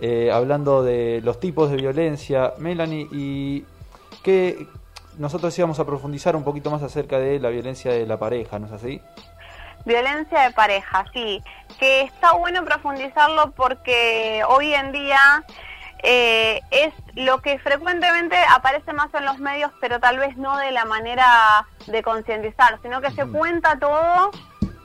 eh, 0.00 0.30
hablando 0.32 0.82
de 0.82 1.20
los 1.22 1.40
tipos 1.40 1.70
de 1.70 1.76
violencia. 1.76 2.54
Melanie, 2.58 3.08
y 3.10 3.64
que 4.22 4.66
nosotros 5.18 5.56
íbamos 5.58 5.80
a 5.80 5.84
profundizar 5.84 6.36
un 6.36 6.44
poquito 6.44 6.70
más 6.70 6.82
acerca 6.82 7.18
de 7.18 7.40
la 7.40 7.48
violencia 7.50 7.92
de 7.92 8.06
la 8.06 8.18
pareja, 8.18 8.58
¿no 8.58 8.66
es 8.66 8.72
así? 8.72 9.00
Violencia 9.84 10.42
de 10.42 10.50
pareja, 10.52 11.04
sí. 11.12 11.42
Que 11.78 12.02
está 12.02 12.32
bueno 12.32 12.64
profundizarlo 12.64 13.52
porque 13.52 14.42
hoy 14.48 14.74
en 14.74 14.92
día 14.92 15.44
eh, 16.02 16.60
es 16.70 16.94
lo 17.14 17.40
que 17.40 17.58
frecuentemente 17.58 18.36
aparece 18.54 18.92
más 18.92 19.12
en 19.14 19.24
los 19.24 19.38
medios, 19.38 19.72
pero 19.80 19.98
tal 19.98 20.18
vez 20.18 20.36
no 20.36 20.56
de 20.56 20.70
la 20.70 20.84
manera 20.84 21.66
de 21.86 22.02
concientizar, 22.02 22.78
sino 22.82 23.00
que 23.00 23.10
se 23.10 23.26
cuenta 23.26 23.78
todo, 23.78 24.30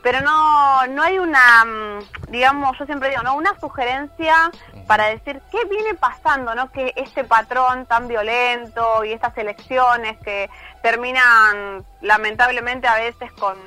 pero 0.03 0.19
no, 0.19 0.85
no 0.87 1.01
hay 1.01 1.17
una, 1.17 1.65
mm, 1.65 2.29
digamos, 2.29 2.77
yo 2.77 2.85
siempre 2.85 3.09
digo, 3.09 3.23
¿no? 3.23 3.35
Una 3.35 3.57
sugerencia 3.59 4.51
para 4.85 5.05
decir 5.05 5.41
qué 5.49 5.65
viene 5.69 5.93
pasando, 5.95 6.53
¿no? 6.53 6.69
Que 6.71 6.93
este 6.97 7.23
patrón 7.23 7.85
tan 7.85 8.09
violento 8.09 9.05
y 9.05 9.13
estas 9.13 9.35
elecciones 9.37 10.17
que 10.19 10.49
terminan 10.81 11.85
lamentablemente 12.01 12.85
a 12.85 12.95
veces 12.95 13.31
con 13.31 13.57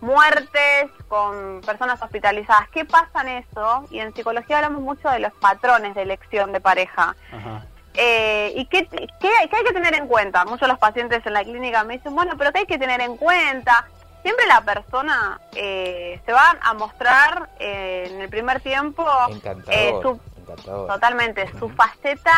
muertes, 0.00 0.90
con 1.08 1.60
personas 1.60 2.00
hospitalizadas. 2.00 2.68
¿Qué 2.70 2.86
pasa 2.86 3.20
en 3.20 3.28
eso? 3.44 3.84
Y 3.90 4.00
en 4.00 4.14
psicología 4.14 4.56
hablamos 4.56 4.80
mucho 4.80 5.10
de 5.10 5.18
los 5.18 5.32
patrones 5.34 5.94
de 5.94 6.02
elección 6.02 6.52
de 6.52 6.60
pareja. 6.60 7.14
Ajá. 7.30 7.66
Eh, 7.98 8.52
¿Y 8.56 8.66
qué, 8.66 8.86
qué, 8.86 9.06
qué 9.20 9.56
hay 9.56 9.64
que 9.64 9.72
tener 9.72 9.94
en 9.94 10.06
cuenta? 10.06 10.44
Muchos 10.44 10.62
de 10.62 10.68
los 10.68 10.78
pacientes 10.78 11.24
en 11.24 11.32
la 11.32 11.44
clínica 11.44 11.82
me 11.84 11.94
dicen, 11.94 12.14
bueno, 12.14 12.34
pero 12.36 12.52
¿qué 12.52 12.60
hay 12.60 12.66
que 12.66 12.78
tener 12.78 13.00
en 13.00 13.16
cuenta? 13.16 13.86
Siempre 14.26 14.44
la 14.48 14.60
persona 14.62 15.40
eh, 15.54 16.20
se 16.26 16.32
va 16.32 16.56
a 16.60 16.74
mostrar 16.74 17.48
eh, 17.60 18.08
en 18.10 18.20
el 18.22 18.28
primer 18.28 18.60
tiempo 18.60 19.06
Encantador. 19.28 19.72
eh, 19.72 19.94
su, 20.02 20.20
encantador. 20.40 20.88
totalmente 20.88 21.48
su 21.60 21.68
faceta 21.68 22.32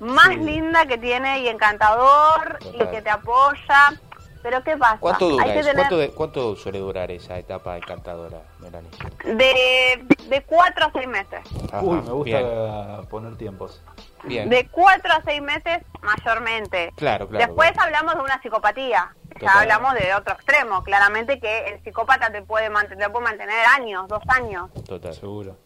más 0.00 0.28
Sí. 0.28 0.36
linda 0.36 0.84
que 0.84 0.98
tiene 0.98 1.38
y 1.38 1.48
encantador 1.48 2.58
y 2.74 2.76
que 2.76 3.00
te 3.00 3.08
apoya. 3.08 3.94
Pero 4.42 4.62
¿qué 4.64 4.76
pasa? 4.76 4.98
¿Cuánto 5.00 5.30
dura 5.30 5.44
hay 5.46 5.52
que 5.54 5.60
eso? 5.60 5.68
tener 5.70 5.76
¿Cuánto, 5.86 5.96
de- 5.96 6.10
cuánto 6.10 6.56
suele 6.56 6.78
durar 6.80 7.10
esa 7.10 7.38
etapa 7.38 7.78
encantadora, 7.78 8.42
Melanie? 8.58 8.90
de, 9.24 10.04
de 10.28 10.42
cuatro 10.42 10.84
a 10.84 10.92
seis 10.92 11.08
meses. 11.08 11.40
Ajá, 11.72 11.80
Uy, 11.80 12.02
me 12.02 12.10
gusta 12.12 12.38
Bien, 12.38 13.06
poner 13.08 13.36
tiempos. 13.38 13.82
bien. 14.24 14.50
De 14.50 14.68
cuatro 14.68 15.10
a 15.14 15.22
seis 15.24 15.40
meses 15.40 15.78
mayormente. 16.02 16.92
Claro, 16.96 17.26
claro. 17.28 17.46
Después 17.46 17.72
claro. 17.72 17.86
hablamos 17.86 18.14
de 18.16 18.20
una 18.20 18.42
psicopatía. 18.42 19.10
Ya 19.40 19.60
hablamos 19.60 19.94
de 19.94 20.14
otro 20.14 20.34
extremo. 20.34 20.82
Claramente 20.82 21.40
que 21.40 21.68
el 21.68 21.82
psicópata 21.82 22.30
te 22.30 22.42
puede 22.42 22.70
mantener, 22.70 23.06
te 23.06 23.12
puede 23.12 23.24
mantener 23.24 23.66
años, 23.66 24.08
dos 24.08 24.22
años. 24.28 24.70
Total. 24.86 25.14
Seguro. 25.14 25.56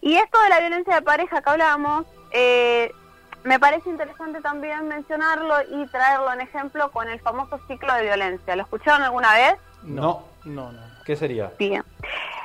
Y 0.00 0.16
esto 0.16 0.40
de 0.42 0.48
la 0.48 0.60
violencia 0.60 0.94
de 0.94 1.02
pareja 1.02 1.42
que 1.42 1.50
hablábamos, 1.50 2.06
eh, 2.32 2.92
me 3.44 3.58
parece 3.58 3.88
interesante 3.88 4.40
también 4.40 4.88
mencionarlo 4.88 5.54
y 5.70 5.86
traerlo 5.86 6.32
en 6.32 6.40
ejemplo 6.40 6.90
con 6.90 7.08
el 7.08 7.20
famoso 7.20 7.58
ciclo 7.66 7.92
de 7.94 8.02
violencia. 8.02 8.56
¿Lo 8.56 8.62
escucharon 8.62 9.02
alguna 9.02 9.32
vez? 9.34 9.54
No, 9.82 10.24
no, 10.44 10.72
no. 10.72 10.80
¿Qué 11.04 11.16
sería? 11.16 11.50
Bien. 11.58 11.84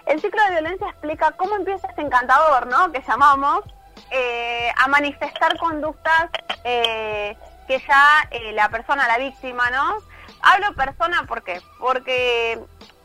El 0.06 0.22
ciclo 0.22 0.42
de 0.46 0.52
violencia 0.52 0.88
explica 0.88 1.32
cómo 1.32 1.56
empieza 1.56 1.88
este 1.88 2.02
encantador, 2.02 2.68
¿no? 2.68 2.92
Que 2.92 3.02
llamamos, 3.02 3.64
eh, 4.12 4.72
a 4.78 4.88
manifestar 4.88 5.58
conductas 5.58 6.30
eh, 6.64 7.36
que 7.68 7.80
ya 7.88 8.28
eh, 8.32 8.52
la 8.54 8.70
persona, 8.70 9.08
la 9.08 9.18
víctima, 9.18 9.70
¿no? 9.72 9.96
Hablo 10.42 10.74
persona, 10.76 11.24
¿por 11.28 11.44
qué? 11.44 11.62
Porque 11.80 12.60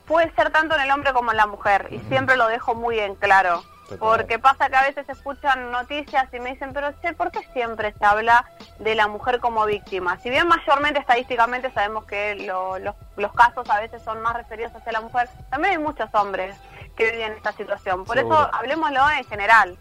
puede 0.06 0.32
ser 0.34 0.50
tanto 0.50 0.74
en 0.74 0.80
el 0.82 0.90
hombre 0.90 1.12
como 1.12 1.30
en 1.30 1.36
la 1.36 1.46
mujer, 1.46 1.88
y 1.90 1.98
siempre 2.08 2.36
lo 2.36 2.46
dejo 2.48 2.74
muy 2.74 2.98
en 2.98 3.14
claro. 3.14 3.62
Porque 3.98 4.38
pasa 4.38 4.68
que 4.68 4.76
a 4.76 4.82
veces 4.82 5.06
se 5.06 5.12
escuchan 5.12 5.70
noticias 5.70 6.28
y 6.34 6.40
me 6.40 6.50
dicen, 6.50 6.74
pero 6.74 6.92
che, 7.00 7.14
¿por 7.14 7.30
qué 7.30 7.40
siempre 7.54 7.94
se 7.98 8.04
habla 8.04 8.44
de 8.80 8.94
la 8.94 9.08
mujer 9.08 9.40
como 9.40 9.64
víctima? 9.64 10.18
Si 10.18 10.28
bien 10.28 10.46
mayormente 10.46 11.00
estadísticamente 11.00 11.72
sabemos 11.72 12.04
que 12.04 12.34
lo- 12.34 12.78
los, 12.78 12.94
los 13.16 13.32
casos 13.32 13.66
a 13.70 13.80
veces 13.80 14.02
son 14.02 14.20
más 14.20 14.34
referidos 14.36 14.74
hacia 14.76 14.92
la 14.92 15.00
mujer, 15.00 15.30
también 15.48 15.72
hay 15.72 15.78
muchos 15.78 16.14
hombres 16.14 16.54
que 16.98 17.10
viven 17.12 17.32
esta 17.32 17.52
situación. 17.52 18.04
Por 18.04 18.18
Seguro. 18.18 18.34
eso 18.42 18.50
hablemoslo 18.54 19.08
en 19.10 19.24
general. 19.24 19.78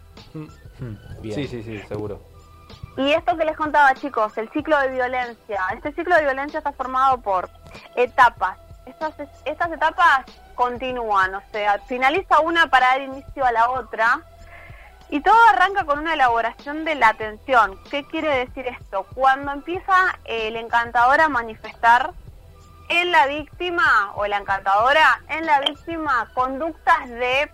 Bien. 1.20 1.34
Sí, 1.34 1.46
sí, 1.46 1.62
sí, 1.62 1.78
seguro. 1.86 2.22
Y 2.98 3.12
esto 3.12 3.36
que 3.36 3.44
les 3.44 3.56
contaba, 3.56 3.94
chicos, 3.94 4.36
el 4.38 4.50
ciclo 4.50 4.76
de 4.80 4.88
violencia. 4.88 5.62
Este 5.72 5.92
ciclo 5.92 6.16
de 6.16 6.22
violencia 6.22 6.58
está 6.58 6.72
formado 6.72 7.18
por 7.18 7.48
etapas. 7.94 8.58
Estas, 8.86 9.70
etapas 9.70 10.24
continúan, 10.56 11.32
o 11.36 11.42
sea, 11.52 11.78
finaliza 11.86 12.40
una 12.40 12.66
para 12.66 12.88
dar 12.88 13.02
inicio 13.02 13.44
a 13.44 13.52
la 13.52 13.70
otra. 13.70 14.20
Y 15.10 15.20
todo 15.20 15.36
arranca 15.50 15.84
con 15.84 16.00
una 16.00 16.14
elaboración 16.14 16.84
de 16.84 16.96
la 16.96 17.10
atención. 17.10 17.78
¿Qué 17.88 18.04
quiere 18.04 18.44
decir 18.44 18.66
esto? 18.66 19.06
Cuando 19.14 19.52
empieza 19.52 20.18
el 20.24 20.56
encantador 20.56 21.20
a 21.20 21.28
manifestar 21.28 22.10
en 22.88 23.12
la 23.12 23.28
víctima 23.28 24.10
o 24.16 24.26
la 24.26 24.38
encantadora, 24.38 25.20
en 25.28 25.46
la 25.46 25.60
víctima, 25.60 26.28
conductas 26.34 27.08
de 27.10 27.48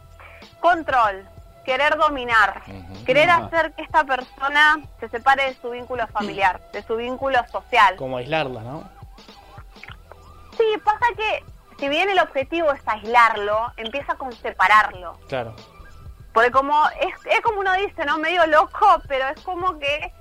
control, 0.61 1.29
querer 1.65 1.97
dominar, 1.97 2.63
querer 3.07 3.31
hacer 3.31 3.73
que 3.75 3.83
esta 3.83 4.05
persona 4.05 4.81
se 5.01 5.09
separe 5.09 5.45
de 5.47 5.55
su 5.61 5.71
vínculo 5.71 6.07
familiar, 6.09 6.61
de 6.73 6.83
su 6.83 6.97
vínculo 6.97 7.39
social. 7.51 7.97
Como 7.97 8.17
aislarla, 8.19 8.61
¿no? 8.63 8.89
Sí, 10.57 10.65
pasa 10.85 11.07
que 11.17 11.45
si 11.79 11.89
bien 11.89 12.09
el 12.11 12.19
objetivo 12.21 12.71
es 12.73 12.81
aislarlo, 12.87 13.73
empieza 13.77 14.15
con 14.15 14.33
separarlo. 14.33 15.19
Claro. 15.29 15.55
Porque 16.33 16.51
como 16.51 16.89
es, 17.01 17.15
es 17.27 17.41
como 17.43 17.61
uno 17.61 17.73
dice, 17.75 18.05
¿no? 18.05 18.19
Medio 18.19 18.47
loco, 18.47 19.01
pero 19.09 19.29
es 19.29 19.41
como 19.43 19.79
que 19.79 20.13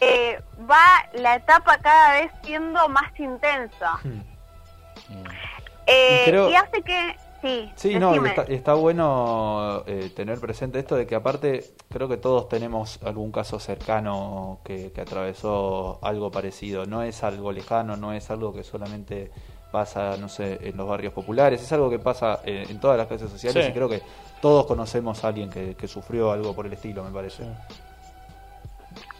eh, 0.00 0.40
va 0.70 1.06
la 1.14 1.36
etapa 1.36 1.78
cada 1.78 2.12
vez 2.14 2.32
siendo 2.44 2.88
más 2.88 3.18
intensa. 3.18 3.98
Hmm. 4.02 4.22
Mm. 5.08 5.24
Eh, 5.86 6.22
Y 6.26 6.30
creo- 6.30 6.50
y 6.50 6.54
hace 6.56 6.82
que... 6.82 7.16
Sí, 7.42 7.72
Sí, 7.74 7.98
no, 7.98 8.14
y 8.14 8.28
está, 8.28 8.42
está 8.44 8.74
bueno 8.74 9.82
eh, 9.86 10.10
tener 10.14 10.38
presente 10.38 10.78
esto 10.78 10.94
de 10.94 11.06
que 11.06 11.16
aparte 11.16 11.64
creo 11.90 12.08
que 12.08 12.16
todos 12.16 12.48
tenemos 12.48 13.00
algún 13.04 13.32
caso 13.32 13.58
cercano 13.58 14.60
que, 14.64 14.92
que 14.92 15.00
atravesó 15.00 15.98
algo 16.02 16.30
parecido. 16.30 16.86
No 16.86 17.02
es 17.02 17.24
algo 17.24 17.50
lejano, 17.50 17.96
no 17.96 18.12
es 18.12 18.30
algo 18.30 18.52
que 18.54 18.62
solamente 18.62 19.32
pasa, 19.72 20.16
no 20.18 20.28
sé, 20.28 20.58
en 20.68 20.76
los 20.76 20.86
barrios 20.86 21.12
populares, 21.14 21.60
es 21.62 21.72
algo 21.72 21.88
que 21.90 21.98
pasa 21.98 22.40
eh, 22.44 22.66
en 22.68 22.78
todas 22.78 22.96
las 22.98 23.06
clases 23.08 23.30
sociales 23.30 23.64
Sí. 23.64 23.70
y 23.70 23.74
creo 23.74 23.88
que 23.88 24.02
todos 24.40 24.66
conocemos 24.66 25.24
a 25.24 25.28
alguien 25.28 25.48
que, 25.50 25.74
que 25.74 25.88
sufrió 25.88 26.30
algo 26.30 26.54
por 26.54 26.66
el 26.66 26.74
estilo, 26.74 27.02
me 27.02 27.10
parece. 27.10 27.44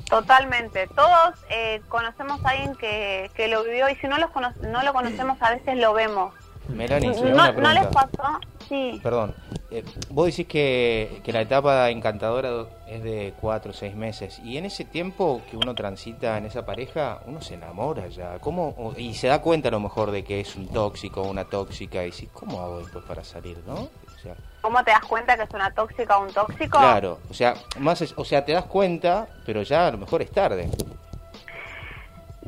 Totalmente. 0.08 0.86
Todos 0.88 1.34
eh, 1.48 1.80
conocemos 1.88 2.44
a 2.44 2.50
alguien 2.50 2.76
que, 2.76 3.30
que 3.34 3.48
lo 3.48 3.64
vivió 3.64 3.88
y 3.88 3.94
si 3.96 4.06
no, 4.08 4.18
los 4.18 4.30
cono- 4.30 4.52
no 4.60 4.82
lo 4.82 4.92
conocemos 4.92 5.38
a 5.40 5.50
veces 5.54 5.76
lo 5.78 5.94
vemos. 5.94 6.34
Melanie, 6.68 7.10
hago 7.10 7.24
No, 7.24 7.34
una 7.34 7.52
no 7.52 7.72
les 7.80 7.86
pasó. 7.86 8.40
Sí. 8.68 9.00
Perdón, 9.02 9.34
eh, 9.70 9.84
vos 10.10 10.26
decís 10.26 10.46
que, 10.46 11.20
que 11.24 11.32
la 11.32 11.40
etapa 11.42 11.90
encantadora 11.90 12.64
es 12.86 13.02
de 13.02 13.34
cuatro 13.40 13.72
o 13.72 13.74
seis 13.74 13.94
meses 13.94 14.38
y 14.44 14.56
en 14.56 14.64
ese 14.64 14.84
tiempo 14.84 15.42
que 15.50 15.56
uno 15.56 15.74
transita 15.74 16.38
en 16.38 16.46
esa 16.46 16.64
pareja, 16.64 17.20
uno 17.26 17.40
se 17.42 17.54
enamora 17.54 18.06
ya, 18.08 18.38
¿cómo? 18.38 18.94
Y 18.96 19.14
se 19.14 19.26
da 19.28 19.40
cuenta 19.42 19.68
a 19.68 19.72
lo 19.72 19.80
mejor 19.80 20.10
de 20.10 20.24
que 20.24 20.40
es 20.40 20.56
un 20.56 20.68
tóxico 20.68 21.22
o 21.22 21.28
una 21.30 21.44
tóxica 21.44 22.02
y 22.02 22.10
decís, 22.10 22.28
¿cómo 22.32 22.60
hago 22.60 22.78
después 22.78 23.04
para 23.04 23.24
salir, 23.24 23.58
no? 23.66 23.74
O 23.74 24.18
sea, 24.22 24.34
¿Cómo 24.62 24.82
te 24.84 24.92
das 24.92 25.04
cuenta 25.04 25.36
que 25.36 25.42
es 25.42 25.50
una 25.52 25.70
tóxica 25.72 26.18
o 26.18 26.22
un 26.22 26.32
tóxico? 26.32 26.78
claro, 26.78 27.18
o 27.28 27.34
sea, 27.34 27.54
más 27.80 28.00
es- 28.02 28.14
o 28.16 28.24
sea, 28.24 28.44
te 28.44 28.52
das 28.52 28.64
cuenta, 28.66 29.26
pero 29.44 29.62
ya 29.62 29.88
a 29.88 29.90
lo 29.90 29.98
mejor 29.98 30.22
es 30.22 30.30
tarde. 30.30 30.70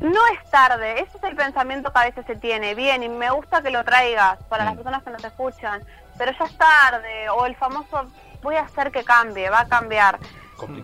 No 0.05 0.21
es 0.27 0.49
tarde, 0.51 1.01
ese 1.01 1.17
es 1.17 1.23
el 1.23 1.35
pensamiento 1.35 1.91
que 1.91 1.99
a 1.99 2.03
veces 2.05 2.25
se 2.25 2.35
tiene. 2.35 2.75
Bien, 2.75 3.01
y 3.01 3.09
me 3.09 3.29
gusta 3.31 3.61
que 3.61 3.71
lo 3.71 3.83
traigas 3.83 4.37
para 4.49 4.63
las 4.63 4.73
Mm. 4.73 4.77
personas 4.77 5.03
que 5.03 5.09
nos 5.09 5.23
escuchan, 5.23 5.83
pero 6.17 6.31
ya 6.37 6.45
es 6.45 6.57
tarde, 6.57 7.29
o 7.29 7.45
el 7.45 7.55
famoso 7.55 8.05
voy 8.43 8.55
a 8.55 8.61
hacer 8.61 8.91
que 8.91 9.03
cambie, 9.03 9.49
va 9.49 9.61
a 9.61 9.67
cambiar. 9.67 10.19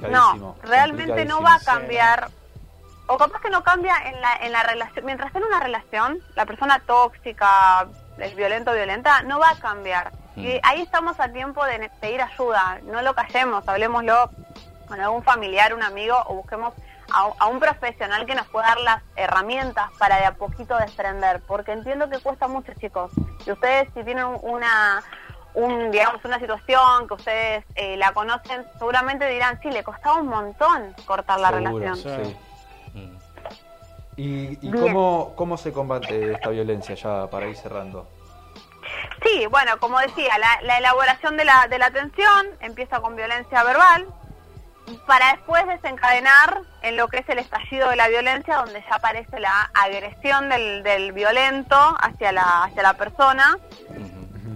No, 0.09 0.55
realmente 0.63 1.25
no 1.25 1.41
va 1.41 1.55
a 1.55 1.59
cambiar. 1.59 2.29
O 3.07 3.17
capaz 3.17 3.41
que 3.41 3.49
no 3.49 3.63
cambia 3.63 3.95
en 4.05 4.19
la, 4.21 4.33
en 4.41 4.51
la 4.51 4.63
relación. 4.63 5.05
Mientras 5.05 5.27
esté 5.27 5.39
en 5.39 5.45
una 5.45 5.59
relación, 5.59 6.19
la 6.35 6.45
persona 6.45 6.79
tóxica, 6.79 7.87
el 8.17 8.35
violento 8.35 8.71
o 8.71 8.73
violenta, 8.73 9.21
no 9.23 9.39
va 9.39 9.49
a 9.51 9.59
cambiar. 9.59 10.11
Mm. 10.35 10.39
Y 10.45 10.59
ahí 10.63 10.81
estamos 10.81 11.19
a 11.19 11.27
tiempo 11.29 11.63
de 11.65 11.89
pedir 11.99 12.21
ayuda. 12.21 12.79
No 12.83 13.01
lo 13.01 13.13
callemos, 13.13 13.67
hablemoslo 13.67 14.29
con 14.87 14.99
algún 14.99 15.23
familiar, 15.23 15.73
un 15.73 15.83
amigo, 15.83 16.17
o 16.25 16.35
busquemos 16.35 16.73
a, 17.13 17.31
a 17.39 17.47
un 17.47 17.59
profesional 17.59 18.25
que 18.25 18.35
nos 18.35 18.47
pueda 18.47 18.67
dar 18.67 18.79
las 18.79 19.03
herramientas 19.15 19.91
para 19.97 20.17
de 20.17 20.25
a 20.25 20.33
poquito 20.33 20.77
desprender. 20.77 21.41
Porque 21.47 21.71
entiendo 21.71 22.09
que 22.09 22.19
cuesta 22.19 22.47
mucho, 22.47 22.73
chicos. 22.79 23.11
Y 23.45 23.51
ustedes, 23.51 23.89
si 23.93 24.03
tienen 24.03 24.25
una 24.41 25.03
un, 25.53 25.91
digamos, 25.91 26.23
una 26.23 26.39
situación 26.39 27.07
que 27.09 27.13
ustedes 27.13 27.65
eh, 27.75 27.97
la 27.97 28.13
conocen, 28.13 28.65
seguramente 28.79 29.27
dirán, 29.27 29.59
sí, 29.61 29.69
le 29.69 29.83
costaba 29.83 30.15
un 30.21 30.27
montón 30.27 30.95
cortar 31.05 31.39
la 31.41 31.49
Seguro, 31.49 31.77
relación. 31.79 32.25
sí. 32.25 32.37
¿Y, 34.17 34.57
y 34.61 34.71
cómo, 34.71 35.33
cómo 35.35 35.57
se 35.57 35.71
combate 35.71 36.33
esta 36.33 36.49
violencia 36.49 36.95
ya 36.95 37.27
para 37.27 37.47
ir 37.47 37.55
cerrando? 37.55 38.07
Sí, 39.23 39.45
bueno, 39.47 39.77
como 39.79 39.99
decía, 39.99 40.37
la, 40.37 40.61
la 40.63 40.77
elaboración 40.77 41.37
de 41.37 41.45
la, 41.45 41.67
de 41.69 41.79
la 41.79 41.87
atención 41.87 42.47
empieza 42.59 42.99
con 42.99 43.15
violencia 43.15 43.63
verbal 43.63 44.05
para 44.99 45.33
después 45.33 45.65
desencadenar 45.67 46.61
en 46.81 46.97
lo 46.97 47.07
que 47.07 47.19
es 47.19 47.29
el 47.29 47.39
estallido 47.39 47.89
de 47.89 47.95
la 47.95 48.07
violencia, 48.07 48.57
donde 48.57 48.81
ya 48.81 48.95
aparece 48.95 49.39
la 49.39 49.69
agresión 49.73 50.49
del, 50.49 50.83
del 50.83 51.11
violento 51.11 51.77
hacia 51.99 52.31
la, 52.31 52.63
hacia 52.63 52.83
la 52.83 52.93
persona. 52.93 53.57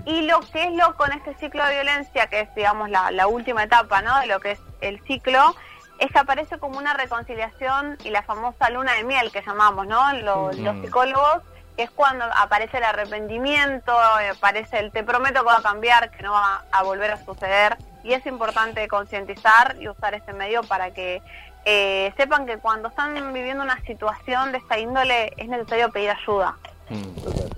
Y 0.06 0.22
lo 0.22 0.40
que 0.42 0.66
es 0.66 0.72
lo 0.74 0.96
con 0.96 1.12
este 1.14 1.34
ciclo 1.36 1.66
de 1.66 1.74
violencia, 1.74 2.28
que 2.28 2.42
es, 2.42 2.56
digamos, 2.56 2.90
la, 2.90 3.10
la 3.12 3.28
última 3.28 3.64
etapa, 3.64 4.02
¿no? 4.02 4.20
De 4.20 4.28
lo 4.28 4.40
que 4.40 4.52
es 4.52 4.60
el 4.82 5.02
ciclo, 5.06 5.56
es 6.00 6.12
que 6.12 6.20
aparece 6.20 6.60
como 6.60 6.78
una 6.78 6.94
reconciliación 6.94 7.98
y 8.04 8.10
la 8.10 8.22
famosa 8.24 8.70
luna 8.70 8.94
de 8.94 9.04
miel 9.04 9.32
que 9.32 9.42
llamamos, 9.42 9.88
¿no? 9.88 10.14
Lo-. 10.14 10.52
Los 10.54 10.76
psicólogos, 10.82 11.42
que 11.76 11.84
es 11.84 11.92
cuando 11.92 12.26
aparece 12.38 12.78
el 12.78 12.84
arrepentimiento, 12.84 13.94
eh, 14.20 14.30
aparece 14.30 14.80
el 14.80 14.92
te 14.92 15.04
prometo 15.04 15.40
que 15.40 15.46
va 15.46 15.58
a 15.58 15.62
cambiar, 15.62 16.12
que 16.12 16.22
no 16.24 16.34
va 16.34 16.64
a 16.72 16.84
volver 16.84 17.12
a 17.12 17.26
suceder. 17.26 17.78
Y 18.06 18.14
es 18.14 18.26
importante 18.28 18.88
concientizar 18.88 19.76
y 19.82 19.88
usar 19.90 20.14
este 20.14 20.32
medio 20.32 20.62
para 20.64 20.92
que 20.92 21.22
eh, 21.66 22.14
sepan 22.16 22.46
que 22.46 22.60
cuando 22.60 22.90
están 22.90 23.34
viviendo 23.34 23.64
una 23.64 23.82
situación 23.82 24.52
de 24.52 24.60
esta 24.60 24.78
índole 24.78 25.34
es 25.38 25.48
necesario 25.50 25.90
pedir 25.92 26.12
ayuda. 26.12 26.56
Mm. 26.90 27.22
Total. 27.24 27.50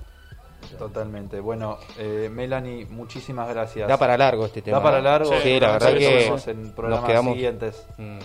Totalmente. 0.80 1.40
Bueno, 1.42 1.80
eh, 1.98 2.30
Melanie, 2.32 2.86
muchísimas 2.86 3.50
gracias. 3.50 3.88
Da 3.90 3.98
para 3.98 4.18
largo 4.18 4.46
este 4.46 4.62
tema. 4.62 4.78
Da 4.78 4.84
para 4.84 5.00
¿eh? 5.00 5.02
largo. 5.02 5.32
Sí, 5.42 5.60
la 5.60 5.72
verdad 5.74 5.90
Nos 6.30 6.44
que 6.46 6.52
en 6.52 6.72
programas 6.74 7.06
quedamos- 7.10 7.34
siguientes. 7.34 7.88
Mm, 7.98 8.20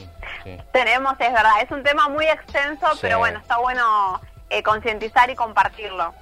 sí. 0.45 0.59
Tenemos, 0.73 1.15
es 1.19 1.33
verdad, 1.33 1.53
es 1.63 1.71
un 1.73 1.83
tema 1.83 2.09
muy 2.09 2.27
extenso, 2.27 2.87
Sí. 2.93 2.99
pero 3.01 3.19
bueno, 3.19 3.39
está 3.41 3.59
bueno 3.59 4.21
eh, 4.51 4.63
concientizar 4.63 5.29
y 5.31 5.35
compartirlo. 5.35 6.13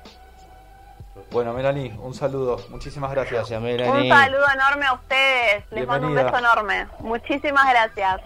Bueno, 1.30 1.52
Melanie, 1.52 1.94
un 2.02 2.12
saludo. 2.12 2.58
Muchísimas 2.70 3.10
gracias. 3.12 3.48
Gracias, 3.48 3.62
Melanie. 3.62 4.10
Un 4.10 4.18
saludo 4.18 4.44
enorme 4.52 4.86
a 4.86 4.92
ustedes, 4.94 5.64
les 5.70 5.86
mando 5.86 6.08
un 6.08 6.14
beso 6.14 6.36
enorme. 6.36 6.88
Muchísimas 6.98 7.70
gracias. 7.70 8.20